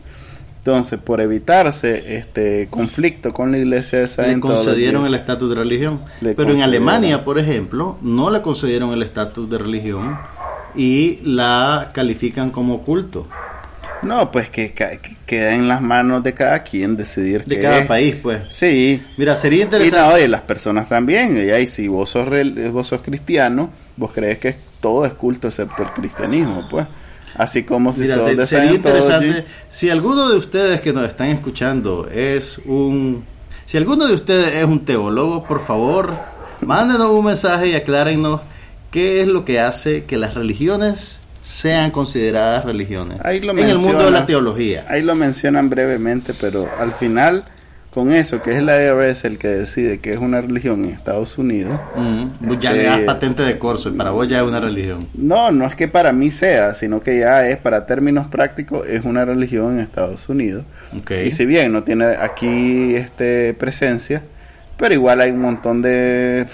[0.67, 6.01] Entonces, por evitarse este conflicto con la iglesia de Le concedieron el estatus de religión.
[6.23, 10.17] Pero en Alemania, por ejemplo, no le concedieron el estatus de religión
[10.75, 13.29] y la califican como culto.
[14.05, 14.73] No, pues que,
[15.27, 17.45] queda en las manos de cada quien decidir.
[17.45, 18.45] De cada país, pues.
[18.49, 19.03] Sí.
[19.19, 20.25] Mira, sería interesante.
[20.25, 21.37] Y las personas también.
[21.37, 22.27] Y si vos sos,
[22.73, 26.87] vos sos cristiano, vos crees que todo es culto excepto el cristianismo, pues.
[27.37, 29.45] Así como si Mira, sería interesante.
[29.69, 33.25] Si alguno de ustedes que nos están escuchando es un.
[33.67, 36.15] Si alguno de ustedes es un teólogo, por favor,
[36.61, 38.41] mándenos un mensaje y aclárenos
[38.95, 44.13] ¿Qué es lo que hace que las religiones sean consideradas religiones en el mundo de
[44.13, 44.87] la teología?
[44.89, 47.43] Ahí lo mencionan brevemente, pero al final,
[47.95, 51.39] con eso, que es la IRS el que decide que es una religión en Estados
[51.39, 51.79] Unidos.
[52.45, 55.07] Pues ya le das este, patente de corso y para vos ya es una religión.
[55.15, 59.05] No, no es que para mí sea, sino que ya es, para términos prácticos, es
[59.05, 60.65] una religión en Estados Unidos.
[61.25, 64.23] Y si bien no tiene aquí este presencia,
[64.77, 66.47] pero igual hay un montón de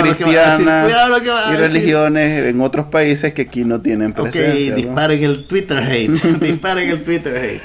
[0.00, 0.90] cristianas
[1.52, 4.72] y religiones en otros países que aquí no tienen presencia.
[4.72, 6.10] Ok, disparen el Twitter hate.
[6.40, 7.62] disparen el Twitter hate.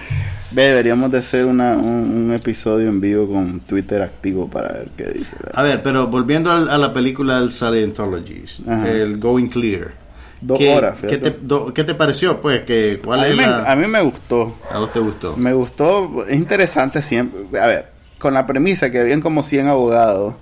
[0.64, 5.36] Deberíamos de hacer un episodio en vivo con Twitter activo para ver qué dice.
[5.54, 8.44] A ver, pero volviendo a, la película del Scientology,
[8.86, 9.94] el Going Clear.
[10.40, 11.00] Dos horas.
[11.02, 11.36] ¿qué te,
[11.74, 12.42] ¿Qué te, pareció?
[12.42, 14.56] Pues que cuál a, es mí me, a mí me gustó.
[14.72, 15.36] ¿A vos te gustó?
[15.36, 16.26] Me gustó.
[16.28, 17.60] Es interesante siempre.
[17.60, 20.36] A ver, con la premisa que habían como 100 abogados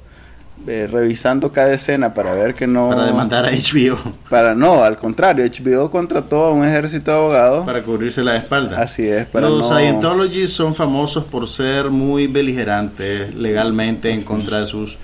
[0.68, 2.90] eh, revisando cada escena para ver que no...
[2.90, 3.98] Para demandar a HBO.
[4.30, 7.66] Para no, al contrario, HBO contrató a un ejército de abogados.
[7.66, 8.82] Para cubrirse la espalda.
[8.82, 9.26] Así es.
[9.26, 14.98] Para Los Scientology son famosos por ser muy beligerantes legalmente en contra de sus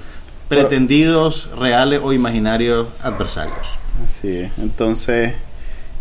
[0.48, 3.80] pretendidos, reales o imaginarios adversarios.
[4.06, 4.52] Así es.
[4.58, 5.34] Entonces,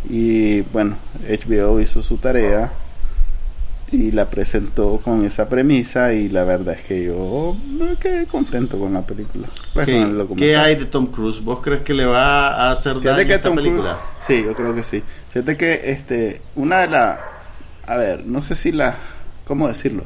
[0.08, 0.96] y bueno,
[1.28, 2.72] HBO hizo su tarea
[3.92, 8.78] y la presentó con esa premisa y la verdad es que yo me quedé contento
[8.78, 9.48] con la película.
[9.74, 9.88] Pues,
[10.36, 11.42] ¿Qué, hay de Tom Cruise?
[11.42, 13.98] ¿Vos crees que le va a hacer daño que esta película?
[14.18, 15.02] sí, yo creo que sí.
[15.32, 17.18] Fíjate que este una de las
[17.86, 18.94] a ver, no sé si la
[19.44, 20.04] cómo decirlo.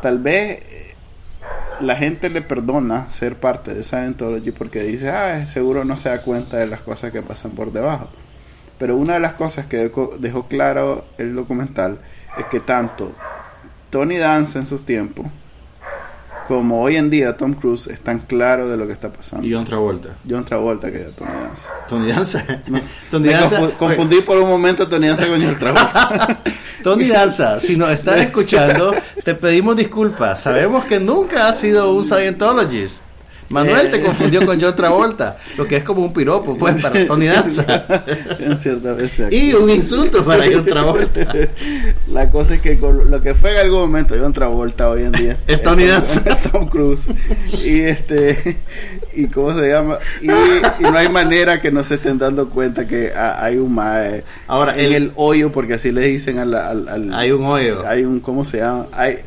[0.00, 0.94] Tal vez eh,
[1.80, 6.08] la gente le perdona ser parte de esa anthology porque dice, ah, seguro no se
[6.08, 8.08] da cuenta de las cosas que pasan por debajo.
[8.78, 11.98] Pero una de las cosas que dejó claro el documental
[12.38, 13.12] es que tanto
[13.90, 15.26] Tony Dance en sus tiempos
[16.50, 19.46] como hoy en día Tom Cruise están claros de lo que está pasando.
[19.46, 20.16] Y John Travolta.
[20.28, 21.68] John Travolta que era Tony Danza.
[21.88, 22.44] Tony Danza.
[23.10, 23.70] Tony Danza.
[23.78, 26.40] confundí por un momento a Tony Danza con John Travolta.
[26.82, 30.42] Tony Danza, si nos estás escuchando, te pedimos disculpas.
[30.42, 33.04] Sabemos que nunca has sido un Scientologist.
[33.50, 34.02] Manuel te eh.
[34.02, 37.84] confundió con John Travolta, lo que es como un piropo, pues, para Tony Danza.
[38.38, 41.32] en cierta vez y un insulto para John Travolta.
[42.12, 45.36] La cosa es que lo que fue en algún momento John Travolta hoy en día
[45.48, 46.22] es Tony Danza.
[46.52, 47.08] Tom Cruise.
[47.64, 48.58] Y este,
[49.14, 53.12] y cómo se llama, y, no hay manera que no se estén dando cuenta que
[53.14, 57.44] hay un mae Ahora, en el, hoyo, porque así le dicen al, al, Hay un
[57.44, 57.86] hoyo.
[57.86, 58.86] Hay un, ¿cómo se llama?
[58.92, 59.18] Hay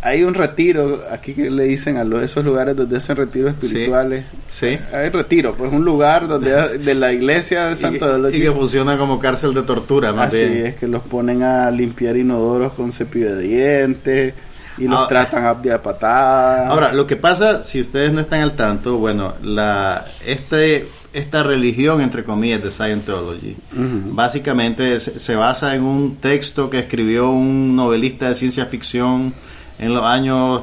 [0.00, 4.24] hay un retiro aquí que le dicen a los, esos lugares donde hacen retiros espirituales.
[4.48, 4.78] Sí.
[4.92, 8.96] Hay retiro, pues un lugar donde de la iglesia de Santo de Y que funciona
[8.96, 13.34] como cárcel de tortura, más Así es, que los ponen a limpiar inodoros con cepillo
[13.34, 14.34] de dientes
[14.78, 16.68] y los tratan a, de patada.
[16.68, 22.00] Ahora, lo que pasa, si ustedes no están al tanto, bueno, la este esta religión,
[22.00, 28.34] entre comillas, de Scientology, básicamente se basa en un texto que escribió un novelista de
[28.34, 29.34] ciencia ficción
[29.78, 30.62] en los años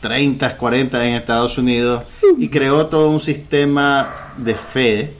[0.00, 2.04] 30, 40 en Estados Unidos
[2.38, 5.14] y creó todo un sistema de fe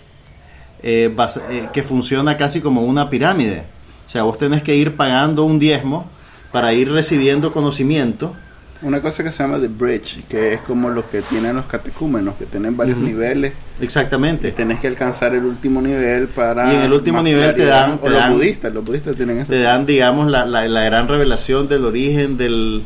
[0.83, 1.15] eh,
[1.51, 3.65] eh, que funciona casi como una pirámide.
[4.07, 6.09] O sea, vos tenés que ir pagando un diezmo
[6.53, 8.35] para ir recibiendo conocimiento.
[8.81, 12.37] Una cosa que se llama The Bridge, que es como los que tienen los catecúmenos,
[12.37, 13.53] que tienen varios niveles.
[13.81, 14.53] Exactamente.
[14.53, 16.73] tenés que alcanzar el último nivel para...
[16.73, 17.99] Y en el último nivel te dan...
[18.01, 19.51] los budistas, los budistas tienen eso.
[19.51, 22.85] Te dan, digamos, la, la, la gran revelación del origen del,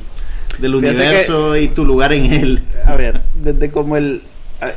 [0.61, 2.62] del universo y tu lugar en él.
[2.84, 4.22] A ver, desde como el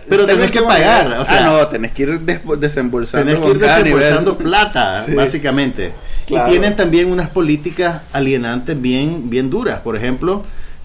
[0.09, 3.31] pero tenés que pagar, o sea, ah, no, tenés que ir desembolsando.
[3.31, 5.91] Tenés que ir desembolsando plata, básicamente.
[6.27, 9.81] Y tienen también unas políticas alienantes bien, bien duras.
[9.81, 10.41] Por ejemplo,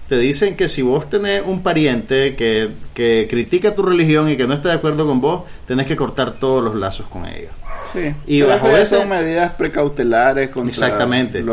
[0.07, 4.45] te dicen que si vos tenés un pariente que, que critica tu religión y que
[4.45, 7.51] no está de acuerdo con vos, tenés que cortar todos los lazos con ellos.
[7.91, 8.13] Sí.
[8.25, 11.43] Y bajo eso son medidas precautelares contra Exactamente.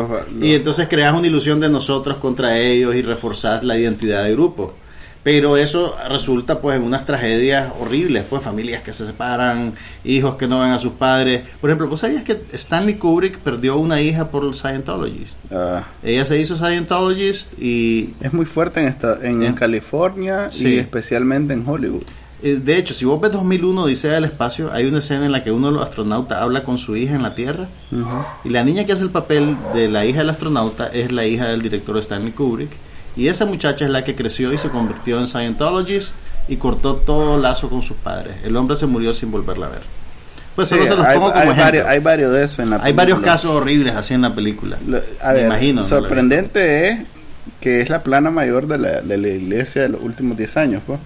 [0.41, 4.73] Y entonces creas una ilusión de nosotros contra ellos y reforzás la identidad de grupo.
[5.21, 9.73] Pero eso resulta pues en unas tragedias horribles, pues familias que se separan,
[10.05, 11.41] hijos que no ven a sus padres.
[11.59, 15.35] Por ejemplo, ¿vos sabías que Stanley Kubrick perdió una hija por Scientologist?
[15.51, 15.83] Ah.
[16.03, 18.13] Ella se hizo Scientologist y...
[18.21, 22.03] Es muy fuerte en, esta, en, California y especialmente en Hollywood
[22.41, 25.51] de hecho, si vos ves 2001 Odisea del Espacio, hay una escena en la que
[25.51, 27.67] uno de los astronautas habla con su hija en la Tierra.
[28.43, 31.47] Y la niña que hace el papel de la hija del astronauta es la hija
[31.47, 32.71] del director Stanley Kubrick.
[33.15, 36.13] Y esa muchacha es la que creció y se convirtió en Scientologist
[36.47, 38.35] y cortó todo lazo con sus padres.
[38.45, 39.81] El hombre se murió sin volverla a ver.
[40.55, 41.87] Pues solo se los pongo como ejemplo.
[41.87, 44.77] hay varios de eso en la Hay varios casos horribles así en la película.
[44.85, 45.83] Me imagino.
[45.83, 46.99] Sorprendente es
[47.59, 50.83] que es la plana mayor de la, de la iglesia de los últimos 10 años.
[50.85, 50.99] Pues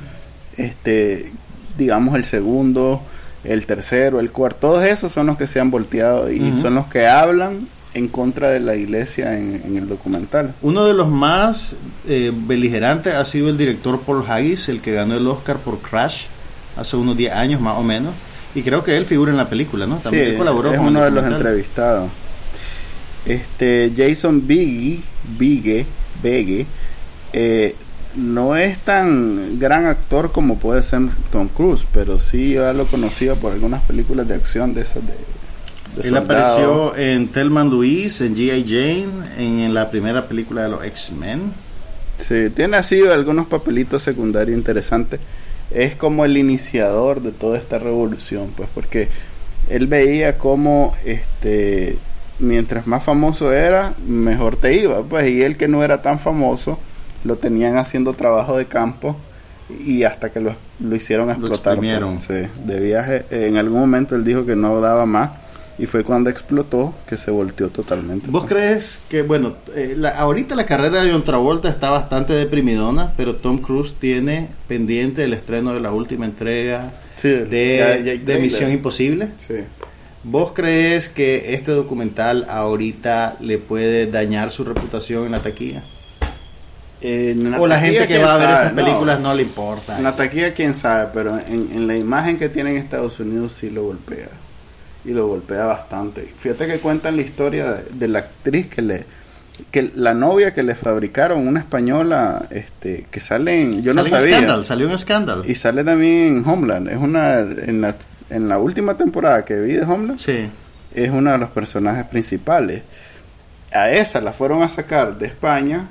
[0.57, 1.31] este,
[1.77, 3.01] digamos el segundo,
[3.43, 6.87] el tercero, el cuarto, todos esos son los que se han volteado y son los
[6.87, 10.53] que hablan en contra de la iglesia en, el documental.
[10.61, 11.75] Uno de los más
[12.07, 16.25] eh, beligerantes ha sido el director Paul Haggis, el que ganó el Oscar por Crash
[16.75, 18.13] hace unos 10 años más o menos.
[18.55, 19.97] Y creo que él figura en la película, ¿no?
[19.97, 22.09] También colaboró es uno de los entrevistados.
[23.25, 25.01] Este Jason Biggie,
[25.37, 25.85] Bigge,
[26.21, 26.65] Bigge
[27.31, 27.75] eh,
[28.15, 31.01] no es tan gran actor como puede ser
[31.31, 36.07] Tom Cruise, pero sí ya lo conocía por algunas películas de acción de esas de,
[36.07, 38.65] Él apareció en Thelma Louise, en G.I.
[38.67, 41.53] Jane, en, la primera película de los X-Men.
[42.17, 45.19] Sí, tiene así algunos papelitos secundarios interesantes.
[45.71, 49.09] Es como el iniciador de toda esta revolución, pues, porque
[49.69, 51.97] él veía como este
[52.39, 56.79] mientras más famoso era, mejor te iba, pues, y él que no era tan famoso,
[57.23, 59.15] lo tenían haciendo trabajo de campo
[59.85, 61.77] y hasta que lo, lo hicieron explotar.
[61.77, 63.25] Lo sí, de viaje.
[63.31, 65.31] En algún momento él dijo que no daba más
[65.79, 68.27] y fue cuando explotó que se volteó totalmente.
[68.29, 73.35] ¿Vos crees que, bueno, eh, ahorita la carrera de John Travolta está bastante deprimidona, pero
[73.35, 79.29] Tom Cruise tiene pendiente el estreno de la última entrega de, de Misión Imposible?
[79.39, 79.55] Sí.
[80.25, 85.83] ¿Vos crees que este documental ahorita le puede dañar su reputación en la taquilla?
[87.59, 89.97] O la gente que va a ver esas películas no, le importa.
[89.97, 93.69] En la taquilla quién sabe, pero en, la imagen que tiene en Estados Unidos sí
[93.69, 94.29] lo golpea.
[95.05, 96.21] Y lo golpea bastante.
[96.21, 99.05] Fíjate que cuentan la historia de, la actriz que le
[99.69, 104.63] que la novia que le fabricaron una española este que sale en yo no sabía
[104.63, 107.95] salió un escándalo y sale también en Homeland es una en la
[108.31, 110.49] en la última temporada que vi de Homeland sí
[110.93, 112.83] es uno de los personajes principales.
[113.71, 115.87] A esa la fueron a sacar de España,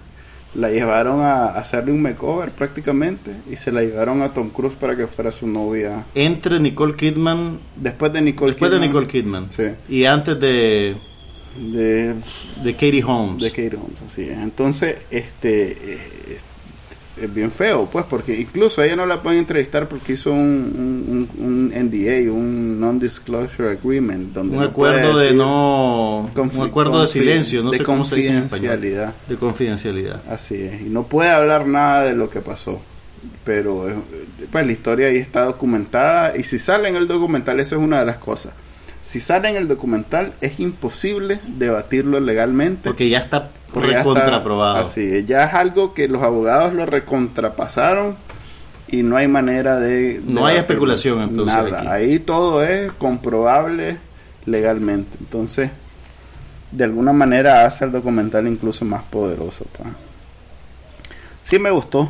[0.55, 4.97] la llevaron a hacerle un makeover prácticamente y se la llevaron a Tom Cruise para
[4.97, 6.05] que fuera su novia.
[6.15, 7.59] Entre Nicole Kidman.
[7.77, 9.51] Después de Nicole después de Nicole Kidman.
[9.51, 9.65] Sí.
[9.89, 10.95] Y antes de.
[11.71, 12.15] De,
[12.63, 13.43] de Katie Holmes.
[13.43, 14.39] De Katie Holmes, así es.
[14.39, 15.99] Entonces, este.
[17.23, 21.69] Es bien feo, pues, porque incluso ella no la pueden entrevistar porque hizo un, un,
[21.69, 24.33] NDA, un Non-Disclosure Agreement.
[24.33, 26.29] Donde un acuerdo de no.
[26.35, 28.81] Un acuerdo de silencio, no de sé cómo se dice en español.
[28.81, 30.21] De confidencialidad.
[30.29, 32.81] Así es, y no puede hablar nada de lo que pasó.
[33.45, 33.87] Pero,
[34.51, 38.01] pues, la historia ahí está documentada, y si sale en el documental, eso es una
[38.01, 38.53] de las cosas.
[39.05, 42.89] Si sale en el documental, es imposible debatirlo legalmente.
[42.89, 44.79] Porque ya está recontraprobado.
[44.79, 48.17] Así, ya es algo que los abogados lo recontrapasaron
[48.89, 50.21] y no hay manera de...
[50.27, 51.55] no hay especulación entonces.
[51.55, 53.97] Nada, ahí todo es comprobable
[54.45, 55.17] legalmente.
[55.21, 55.71] Entonces,
[56.71, 59.65] de alguna manera hace el documental incluso más poderoso.
[59.77, 59.85] Pa.
[61.43, 62.09] Sí me gustó.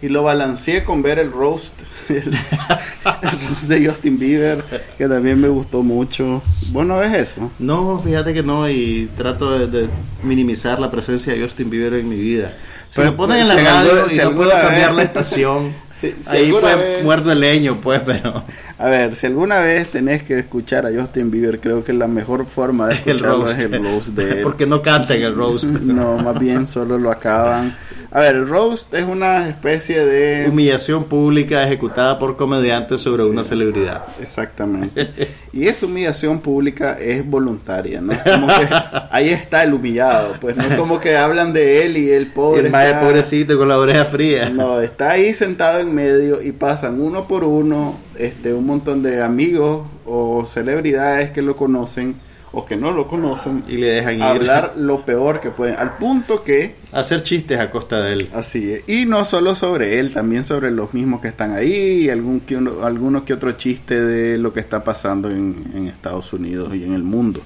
[0.00, 4.62] Y lo balanceé con ver el roast, el, roast de Justin Bieber,
[4.96, 6.40] que también me gustó mucho.
[6.70, 7.50] ¿Vos no ves eso?
[7.58, 9.88] No, fíjate que no, y trato de,
[10.22, 12.56] minimizar la presencia de Justin Bieber en mi vida.
[12.90, 15.74] Si me ponen en la radio y no puedo cambiar la estación,
[16.28, 18.42] ahí pues muerto el leño, pues, pero...
[18.80, 22.46] A ver, si alguna vez tenés que escuchar a Justin Bieber, creo que la mejor
[22.46, 24.42] forma de escucharlo es el roast de él.
[24.42, 25.66] Porque no canta en el roast.
[25.66, 27.76] no, más bien solo lo acaban
[28.10, 30.48] a ver, el roast es una especie de...
[30.48, 34.06] Humillación pública ejecutada por comediantes sobre una celebridad.
[34.18, 35.28] Exactamente.
[35.52, 38.12] Y esa humillación pública es voluntaria, ¿no?
[38.22, 38.68] Como que
[39.10, 42.66] ahí está el humillado, pues no es como que hablan de él y el pobre...
[42.66, 44.50] El más pobrecito con la oreja fría.
[44.50, 49.22] No, está ahí sentado en medio y pasan uno por uno este, un montón de
[49.22, 52.16] amigos o celebridades que lo conocen
[52.52, 54.22] o que no lo conocen y le dejan ir.
[54.22, 58.30] hablar lo peor que pueden, al punto que hacer chistes a costa de él.
[58.34, 58.88] Así es.
[58.88, 62.56] Y no solo sobre él, también sobre los mismos que están ahí, y algún que
[62.56, 66.94] uno, algunos que otro chiste de lo que está pasando en, Estados Unidos y en
[66.94, 67.42] el mundo.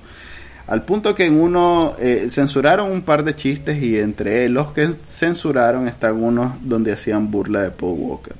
[0.67, 4.89] Al punto que en uno eh, censuraron un par de chistes y entre los que
[5.05, 8.35] censuraron están unos donde hacían burla de Paul Walker.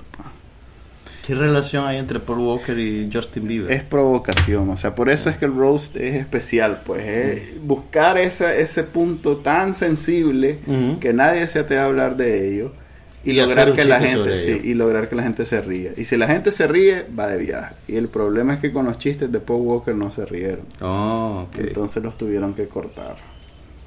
[1.27, 3.71] ¿Qué relación hay entre Paul Walker y Justin Bieber?
[3.71, 8.19] Es provocación, o sea, por eso es que el roast es especial, pues, es buscar
[8.19, 10.59] ese, ese punto tan sensible
[11.01, 12.73] que nadie se te a hablar de ello
[13.25, 15.93] y, lograr que la gente y lograr que la gente se ría.
[15.97, 17.77] Y si la gente se ríe, va de viaje.
[17.87, 20.67] Y el problema es que con los chistes de Paul Walker no se rieron.
[20.81, 23.17] Oh, Entonces los tuvieron que cortar.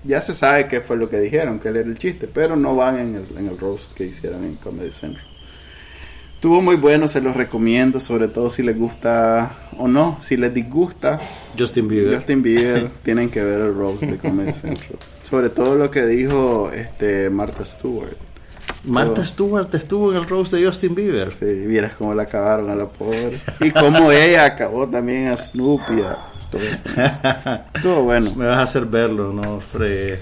[0.05, 2.75] Ya se sabe qué fue lo que dijeron, que él era el chiste, pero no
[2.75, 5.34] van en el, en el roast que hicieron en Comedy Central.
[6.35, 10.53] Estuvo muy bueno, se los recomiendo, sobre todo si les gusta o no, si les
[10.53, 11.19] disgusta
[11.57, 12.15] Justin Bieber.
[12.15, 14.99] Justin Bieber, tienen que ver el Rose de Comedy Central.
[15.27, 18.15] Sobre todo lo que dijo este Martha Stewart.
[18.83, 21.29] Martha Stewart estuvo en el Rose de Justin Bieber.
[21.29, 23.39] Sí, vieras cómo la acabaron a la pobre.
[23.61, 26.03] Y cómo ella acabó también a Snoopy.
[26.51, 26.83] todo eso.
[27.73, 28.31] Estuvo bueno.
[28.35, 30.19] Me vas a hacer verlo, no, Fre.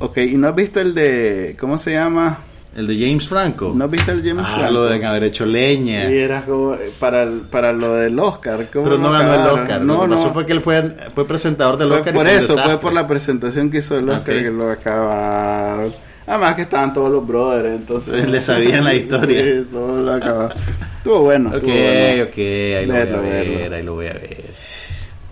[0.00, 1.56] Ok, ¿y no has visto el de.
[1.58, 2.38] ¿Cómo se llama?
[2.74, 3.72] El de James Franco.
[3.74, 6.10] ¿No viste el James ah, lo de haber hecho leña.
[6.10, 8.66] Y era como eh, para, para lo del Oscar.
[8.72, 9.80] Pero no ganó el Oscar.
[9.80, 10.18] No, no.
[10.18, 10.82] fue que él fue,
[11.14, 12.12] fue presentador del Oscar.
[12.12, 15.94] Por eso, fue por la presentación que hizo el Oscar que lo acabaron.
[16.26, 18.28] Además que estaban todos los brothers, entonces...
[18.30, 19.42] Le sabían la historia.
[19.42, 20.56] sí, todo lo acabaron.
[20.96, 21.50] Estuvo bueno.
[21.50, 24.44] Ok, ok, ahí lo voy a ver, ahí lo voy a ver.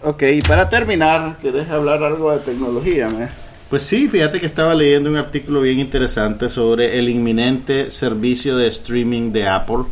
[0.03, 3.29] Ok, y para terminar, ¿querés hablar algo de tecnología, me?
[3.73, 8.67] Pues sí, fíjate que estaba leyendo un artículo bien interesante sobre el inminente servicio de
[8.67, 9.85] streaming de Apple.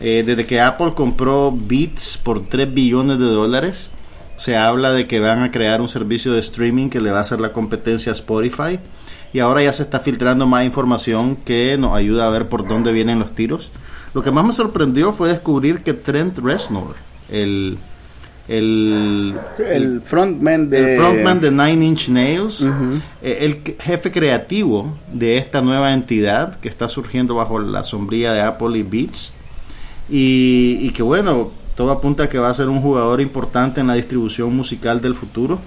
[0.00, 3.92] Eh, desde que Apple compró Beats por 3 billones de dólares,
[4.36, 7.20] se habla de que van a crear un servicio de streaming que le va a
[7.20, 8.80] hacer la competencia a Spotify.
[9.32, 12.90] Y ahora ya se está filtrando más información que nos ayuda a ver por dónde
[12.90, 13.70] vienen los tiros.
[14.14, 16.96] Lo que más me sorprendió fue descubrir que Trent Reznor,
[17.30, 17.78] el
[18.48, 22.62] el, el frontman de, frontman de Nine Inch Nails,
[23.22, 28.42] eh, el jefe creativo de esta nueva entidad que está surgiendo bajo la sombría de
[28.42, 29.32] Apple y Beats.
[30.08, 33.88] Y, y que bueno, todo apunta a que va a ser un jugador importante en
[33.88, 35.58] la distribución musical del futuro.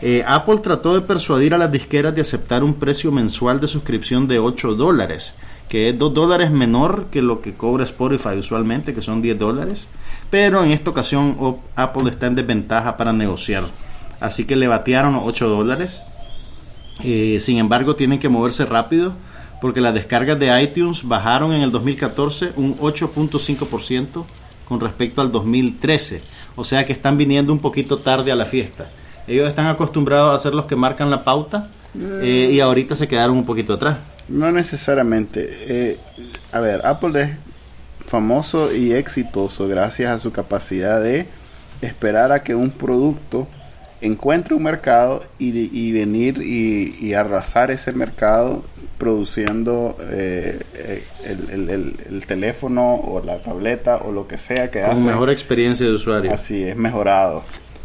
[0.00, 4.26] Eh, Apple trató de persuadir a las disqueras de aceptar un precio mensual de suscripción
[4.26, 5.34] de 8 dólares,
[5.68, 9.86] que es 2 dólares menor que lo que cobra Spotify usualmente, que son 10 dólares.
[10.32, 11.36] Pero en esta ocasión
[11.76, 13.64] Apple está en desventaja para negociar.
[14.18, 16.04] Así que le batearon 8 dólares.
[17.04, 19.12] Eh, sin embargo, tienen que moverse rápido
[19.60, 24.24] porque las descargas de iTunes bajaron en el 2014 un 8.5%
[24.66, 26.22] con respecto al 2013.
[26.56, 28.88] O sea que están viniendo un poquito tarde a la fiesta.
[29.28, 31.68] Ellos están acostumbrados a ser los que marcan la pauta
[32.22, 33.98] eh, y ahorita se quedaron un poquito atrás.
[34.30, 35.46] No necesariamente.
[35.68, 35.98] Eh,
[36.52, 37.51] a ver, Apple es
[38.06, 41.26] famoso y exitoso gracias a su capacidad de
[41.80, 43.46] esperar a que un producto
[44.00, 48.64] encuentre un mercado y, venir y, arrasar ese mercado
[48.98, 55.30] produciendo eh, eh, el, teléfono o la tableta o lo que sea que Con mejor
[55.30, 56.32] experiencia de usuario.
[56.32, 57.42] Así es, mejorado.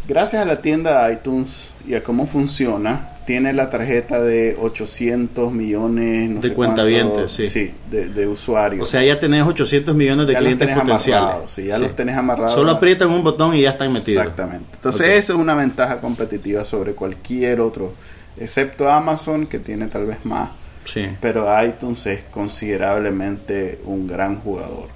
[0.08, 6.30] Gracias a la tienda iTunes y a cómo funciona, tiene la tarjeta de 800 millones
[6.30, 8.88] no de cuentavientes, sí, de, usuarios.
[8.88, 11.52] O sea, ya tenés 800 millones de clientes potenciales.
[11.52, 12.54] Sí, ya los tenés amarrados.
[12.54, 14.24] Solo aprietan un botón y ya están metidos.
[14.24, 14.66] Exactamente.
[14.76, 17.94] Entonces, eso es una ventaja competitiva sobre cualquier otro,
[18.40, 20.52] excepto Amazon, que tiene tal vez más.
[20.86, 21.06] Sí.
[21.20, 24.88] Pero iTunes es considerablemente un gran jugador.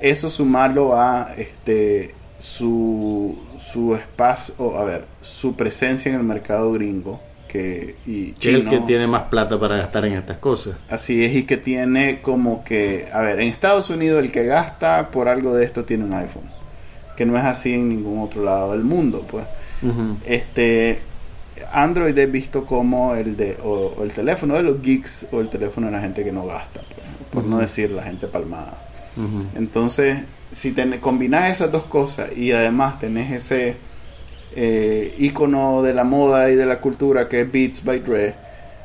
[0.00, 7.20] Eso sumarlo a este su, su espacio, a ver, su presencia en el mercado gringo
[7.48, 10.76] que y el que tiene más plata para gastar en estas cosas.
[10.88, 15.10] Así es y que tiene como que, a ver, en Estados Unidos el que gasta
[15.10, 16.48] por algo de esto tiene un iPhone,
[17.16, 19.46] que no es así en ningún otro lado del mundo, pues.
[20.26, 21.00] Este
[21.72, 25.86] Android he visto como el de o, el teléfono de los geeks o el teléfono
[25.86, 28.76] de la gente que no gasta, pues, por no decir la gente palmada.
[29.56, 30.18] Entonces,
[30.52, 33.76] si te combinas esas dos cosas y además tenés ese
[34.56, 38.34] eh, ícono de la moda y de la cultura que es Beats by Dre,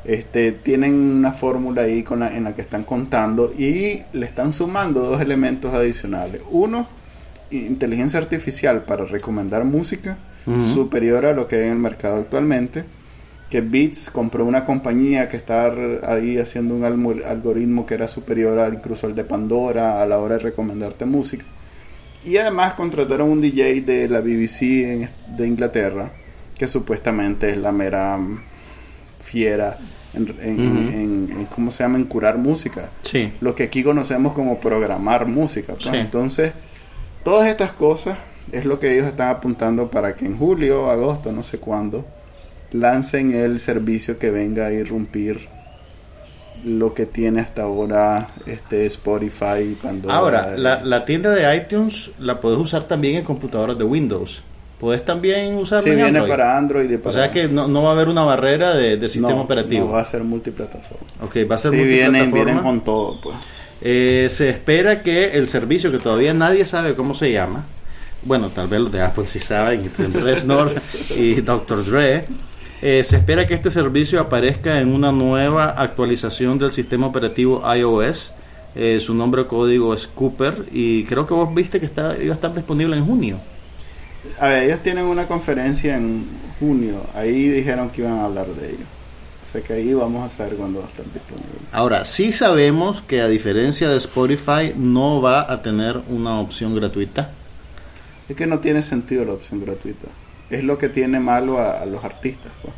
[0.04, 5.00] este, tienen una fórmula ahí con en la que están contando y le están sumando
[5.00, 6.42] dos elementos adicionales.
[6.50, 6.86] Uno,
[7.50, 10.18] inteligencia artificial para recomendar música
[10.74, 12.84] superior a lo que hay en el mercado actualmente.
[13.48, 15.72] Que Beats compró una compañía que está
[16.06, 20.36] ahí haciendo un algoritmo que era superior al, incluso al de Pandora a la hora
[20.36, 21.44] de recomendarte música.
[22.24, 26.10] Y además contrataron un DJ de la BBC de Inglaterra,
[26.56, 28.18] que supuestamente es la mera
[29.20, 29.78] fiera
[30.14, 31.98] en, ¿cómo se llama?
[31.98, 32.90] En curar música.
[33.00, 33.32] Sí.
[33.40, 35.74] Lo que aquí conocemos como programar música.
[35.74, 35.94] Pues.
[35.94, 36.52] Entonces,
[37.24, 38.16] todas estas cosas
[38.52, 42.04] es lo que ellos están apuntando para que en julio, agosto, no sé cuándo,
[42.72, 45.48] lancen el servicio que venga a irrumpir
[46.64, 50.14] lo que tiene hasta ahora este Spotify Pandora.
[50.14, 54.42] Ahora, la, la, tienda de iTunes la puedes usar también en computadoras de Windows.
[54.78, 57.10] Puedes también usarla sí, viene para Android y para...
[57.10, 59.86] O sea que no, no va a haber una barrera de, de sistema operativo.
[59.86, 61.06] No, va a ser multiplataforma.
[61.22, 63.38] Ok, va a ser sí, Vienen, vienen con todo, pues.
[63.80, 67.64] Eh, se espera que el servicio que todavía nadie sabe cómo se llama,
[68.22, 70.72] bueno, tal vez los de Apple sí saben, y Reznor
[71.16, 71.84] y Dr.
[71.84, 72.24] Dre,
[72.82, 78.34] eh, se espera que este servicio aparezca en una nueva actualización del sistema operativo iOS.
[78.74, 82.34] Eh, su nombre código es Cooper y creo que vos viste que está, iba a
[82.34, 83.38] estar disponible en junio.
[84.40, 86.26] A ver, ellos tienen una conferencia en
[86.58, 87.00] junio.
[87.14, 88.84] Ahí dijeron que iban a hablar de ello.
[89.44, 91.52] O sea que ahí vamos a saber cuándo va a estar disponible.
[91.70, 97.30] Ahora, sí sabemos que a diferencia de Spotify no va a tener una opción gratuita.
[98.28, 100.08] Es que no tiene sentido la opción gratuita
[100.54, 102.52] es lo que tiene malo a, los artistas.
[102.62, 102.74] Pues.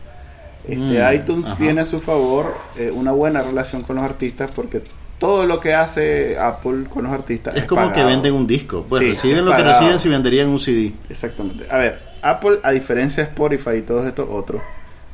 [0.68, 4.82] Este, mm, iTunes tiene a su favor eh, una buena relación con los artistas porque
[5.18, 8.84] todo lo que hace Apple con los artistas es, como que venden un disco.
[8.88, 10.92] Pues reciben lo que reciben si venderían un CD.
[11.08, 11.66] Exactamente.
[11.70, 14.60] A ver, Apple, a diferencia de Spotify y todos estos otros,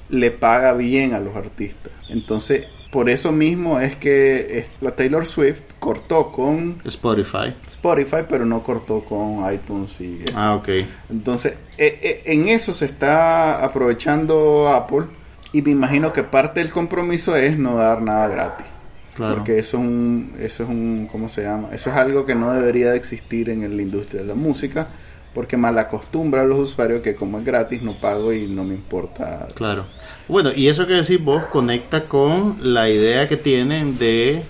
[0.09, 1.93] le paga bien a los artistas.
[2.09, 7.55] Entonces, por eso mismo es que la Taylor Swift cortó con Spotify.
[7.67, 10.69] Spotify, pero no cortó con iTunes y Ah, ok.
[11.11, 15.07] Entonces, eh, eh, en eso se está aprovechando Apple
[15.55, 18.67] y me imagino que parte del compromiso es no dar nada gratis.
[19.15, 19.37] Claro.
[19.37, 21.71] Porque eso es un eso es un ¿cómo se llama?
[21.73, 24.89] Eso es algo que no debería de existir en la industria de la música
[25.35, 28.75] porque mal acostumbra a los usuarios que como es gratis no pago y no me
[28.75, 29.47] importa.
[29.55, 29.85] Claro.
[30.29, 34.43] Bueno, y eso que decís vos conecta con la idea que tienen de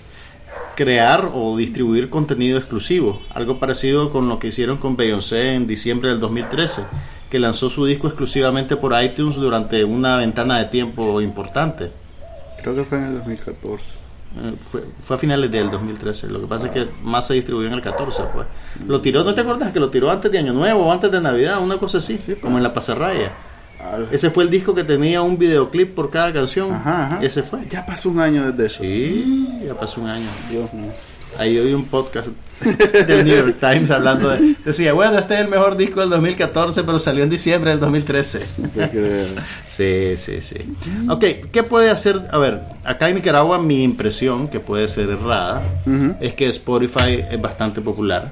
[0.75, 6.09] crear o distribuir contenido exclusivo, algo parecido con lo que hicieron con Beyoncé en diciembre
[6.09, 6.83] del 2013,
[7.29, 11.91] que lanzó su disco exclusivamente por iTunes durante una ventana de tiempo importante.
[12.61, 14.02] Creo que fue en el 2014.
[14.35, 16.27] Eh, fue, fue, a finales del 2013.
[16.29, 18.47] Lo que pasa es que más se distribuyó en el 14, pues.
[18.87, 19.71] Lo tiró, ¿no te acuerdas?
[19.71, 22.57] Que lo tiró antes de Año Nuevo o antes de Navidad, una cosa así, como
[22.57, 23.31] en la pasarraya.
[24.11, 26.69] Ese fue el disco que tenía un videoclip por cada canción.
[27.21, 27.67] Ese fue.
[27.69, 28.81] Ya pasó un año desde eso.
[28.81, 30.29] Sí, ya pasó un año.
[30.49, 30.91] Dios mío.
[31.37, 32.27] Ahí oí un podcast
[33.07, 34.55] del New York Times hablando de.
[34.63, 38.41] Decía, bueno, este es el mejor disco del 2014, pero salió en diciembre del 2013.
[39.67, 40.57] sí, sí, sí.
[41.09, 42.21] Ok, ¿qué puede hacer?
[42.31, 45.63] A ver, acá en Nicaragua, mi impresión, que puede ser errada,
[46.19, 48.31] es que Spotify es bastante popular.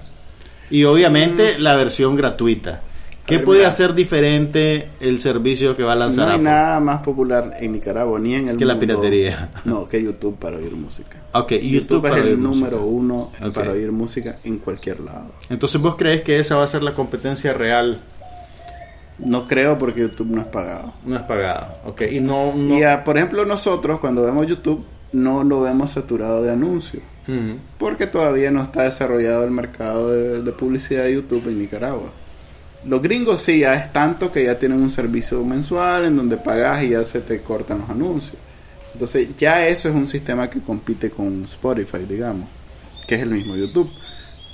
[0.70, 2.82] Y obviamente la versión gratuita
[3.26, 6.28] ¿Qué puede hacer diferente el servicio que va a lanzar?
[6.28, 9.50] No hay nada más popular en Nicaragua ni en el que la piratería.
[9.64, 11.18] No, que YouTube para oír música.
[11.34, 15.32] Ok, YouTube, es el número uno para oír música en cualquier lado.
[15.50, 18.02] Entonces, ¿vos crees que esa va a ser la competencia real?
[19.18, 20.92] No creo porque YouTube no es pagado.
[21.06, 22.02] No es pagado, ok.
[22.12, 22.54] Y no,
[23.06, 24.84] por ejemplo, nosotros cuando vemos YouTube
[25.14, 27.04] no lo vemos saturado de anuncios.
[27.78, 32.10] Porque todavía no está desarrollado el mercado de publicidad de YouTube en Nicaragua.
[32.86, 36.84] Los gringos sí, ya es tanto que ya tienen un servicio mensual en donde pagas
[36.84, 38.38] y ya se te cortan los anuncios.
[38.94, 42.48] Entonces ya eso es un sistema que compite con Spotify, digamos,
[43.08, 43.90] que es el mismo YouTube.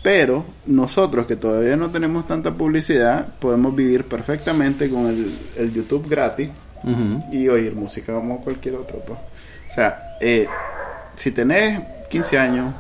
[0.04, 6.50] Pero nosotros que todavía no tenemos tanta publicidad, podemos vivir perfectamente con el, YouTube gratis
[7.32, 9.00] y oír música como cualquier otro.
[9.00, 9.20] Pues.
[9.70, 10.48] O sea, eh,
[11.16, 12.74] si tenés 15 años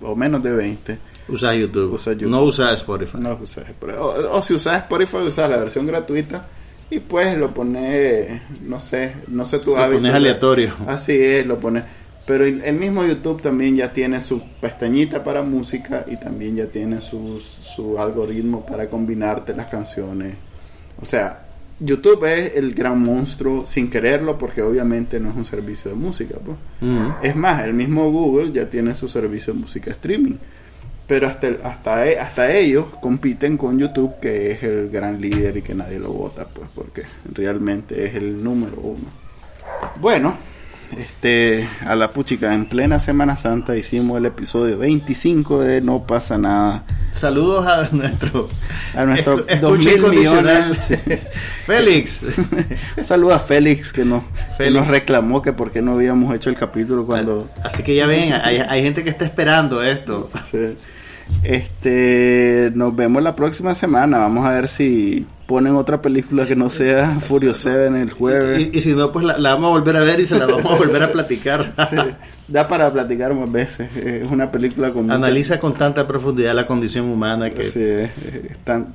[0.00, 0.98] o menos de 20,
[1.28, 1.98] Usa YouTube.
[2.26, 3.18] No usa Spotify.
[3.20, 3.98] No usa Spotify.
[3.98, 6.46] O, si usas Spotify, usas la versión gratuita
[6.90, 10.72] y pues lo pones, no sé, no sé tu lo pones aleatorio.
[10.86, 11.84] Así es, lo pones.
[12.26, 17.00] Pero el mismo YouTube también ya tiene su pestañita para música y también ya tiene
[17.02, 20.34] su, su algoritmo para combinarte las canciones.
[21.00, 21.44] O sea,
[21.80, 26.36] YouTube es el gran monstruo sin quererlo porque obviamente no es un servicio de música.
[26.42, 26.56] Pues.
[27.22, 30.36] Es más, el mismo Google ya tiene su servicio de música streaming
[31.06, 35.62] pero hasta, hasta, e, hasta ellos compiten con YouTube, que es el gran líder y
[35.62, 37.02] que nadie lo vota, pues porque
[37.32, 39.24] realmente es el número uno.
[40.00, 40.34] Bueno,
[40.98, 46.38] este, a la puchica, en plena Semana Santa hicimos el episodio 25 de No pasa
[46.38, 46.84] nada.
[47.10, 48.48] Saludos a nuestro
[48.94, 50.88] a nuestro 2000 millones.
[51.66, 52.22] Félix.
[52.96, 54.22] Un saludo a Félix que nos,
[54.70, 58.32] nos reclamó que por qué no habíamos hecho el capítulo cuando Así que ya ven,
[58.32, 60.30] hay, hay gente que está esperando esto.
[60.42, 60.76] Sí.
[61.42, 64.18] Este, nos vemos la próxima semana.
[64.18, 68.70] Vamos a ver si ponen otra película que no sea Furious 7 el jueves.
[68.72, 70.76] Y, si no, pues la, vamos a volver a ver y se la vamos a
[70.76, 71.72] volver a platicar.
[72.48, 73.94] da para platicar más veces.
[73.96, 77.64] Es una película con Analiza con tanta profundidad la condición humana que...
[77.64, 78.10] Sí,
[78.64, 78.94] tan,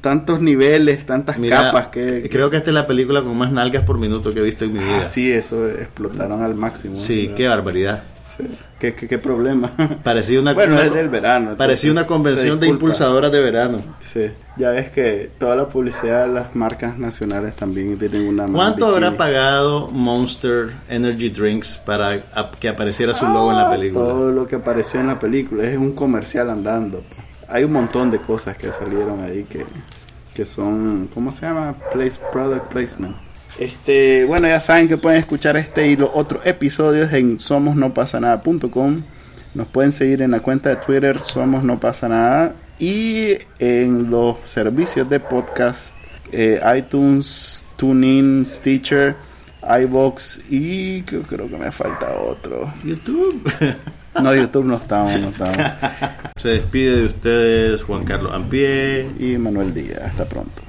[0.00, 2.28] tantos niveles, tantas capas que...
[2.30, 4.72] Creo que esta es la película con más nalgas por minuto que he visto en
[4.74, 5.04] mi vida.
[5.04, 6.94] sí, eso explotaron al máximo.
[6.94, 8.02] Sí, qué barbaridad.
[8.78, 9.70] ¿Qué, qué, problema?
[10.02, 11.56] Parecía una, bueno, es del verano.
[11.56, 13.78] Parecía una convención de impulsadoras de verano.
[14.00, 18.46] Sí, ya ves que toda la publicidad de las marcas nacionales también tienen una...
[18.46, 22.22] ¿Cuánto habrá pagado Monster Energy Drinks para
[22.58, 24.04] que apareciera su logo en la película?
[24.06, 27.02] Todo lo que apareció en la película, es un comercial andando.
[27.48, 29.66] Hay un montón de cosas que salieron ahí que,
[30.34, 31.74] que son, ¿cómo se llama?
[31.92, 33.29] Place, product placement.
[33.60, 39.02] Este, bueno, ya saben que pueden escuchar este y los otros episodios en somosnopasanada.com.
[39.52, 44.36] Nos pueden seguir en la cuenta de Twitter Somos No Pasa Nada y en los
[44.44, 45.94] servicios de podcast
[46.32, 49.14] eh, iTunes, TuneIn, Stitcher,
[49.82, 52.72] iBox y creo, que me falta otro.
[52.82, 53.42] YouTube.
[54.20, 55.56] No, YouTube no estamos, no estamos.
[56.34, 60.00] Se despide de ustedes Juan Carlos Ampie y Manuel Díaz.
[60.02, 60.62] Hasta pronto.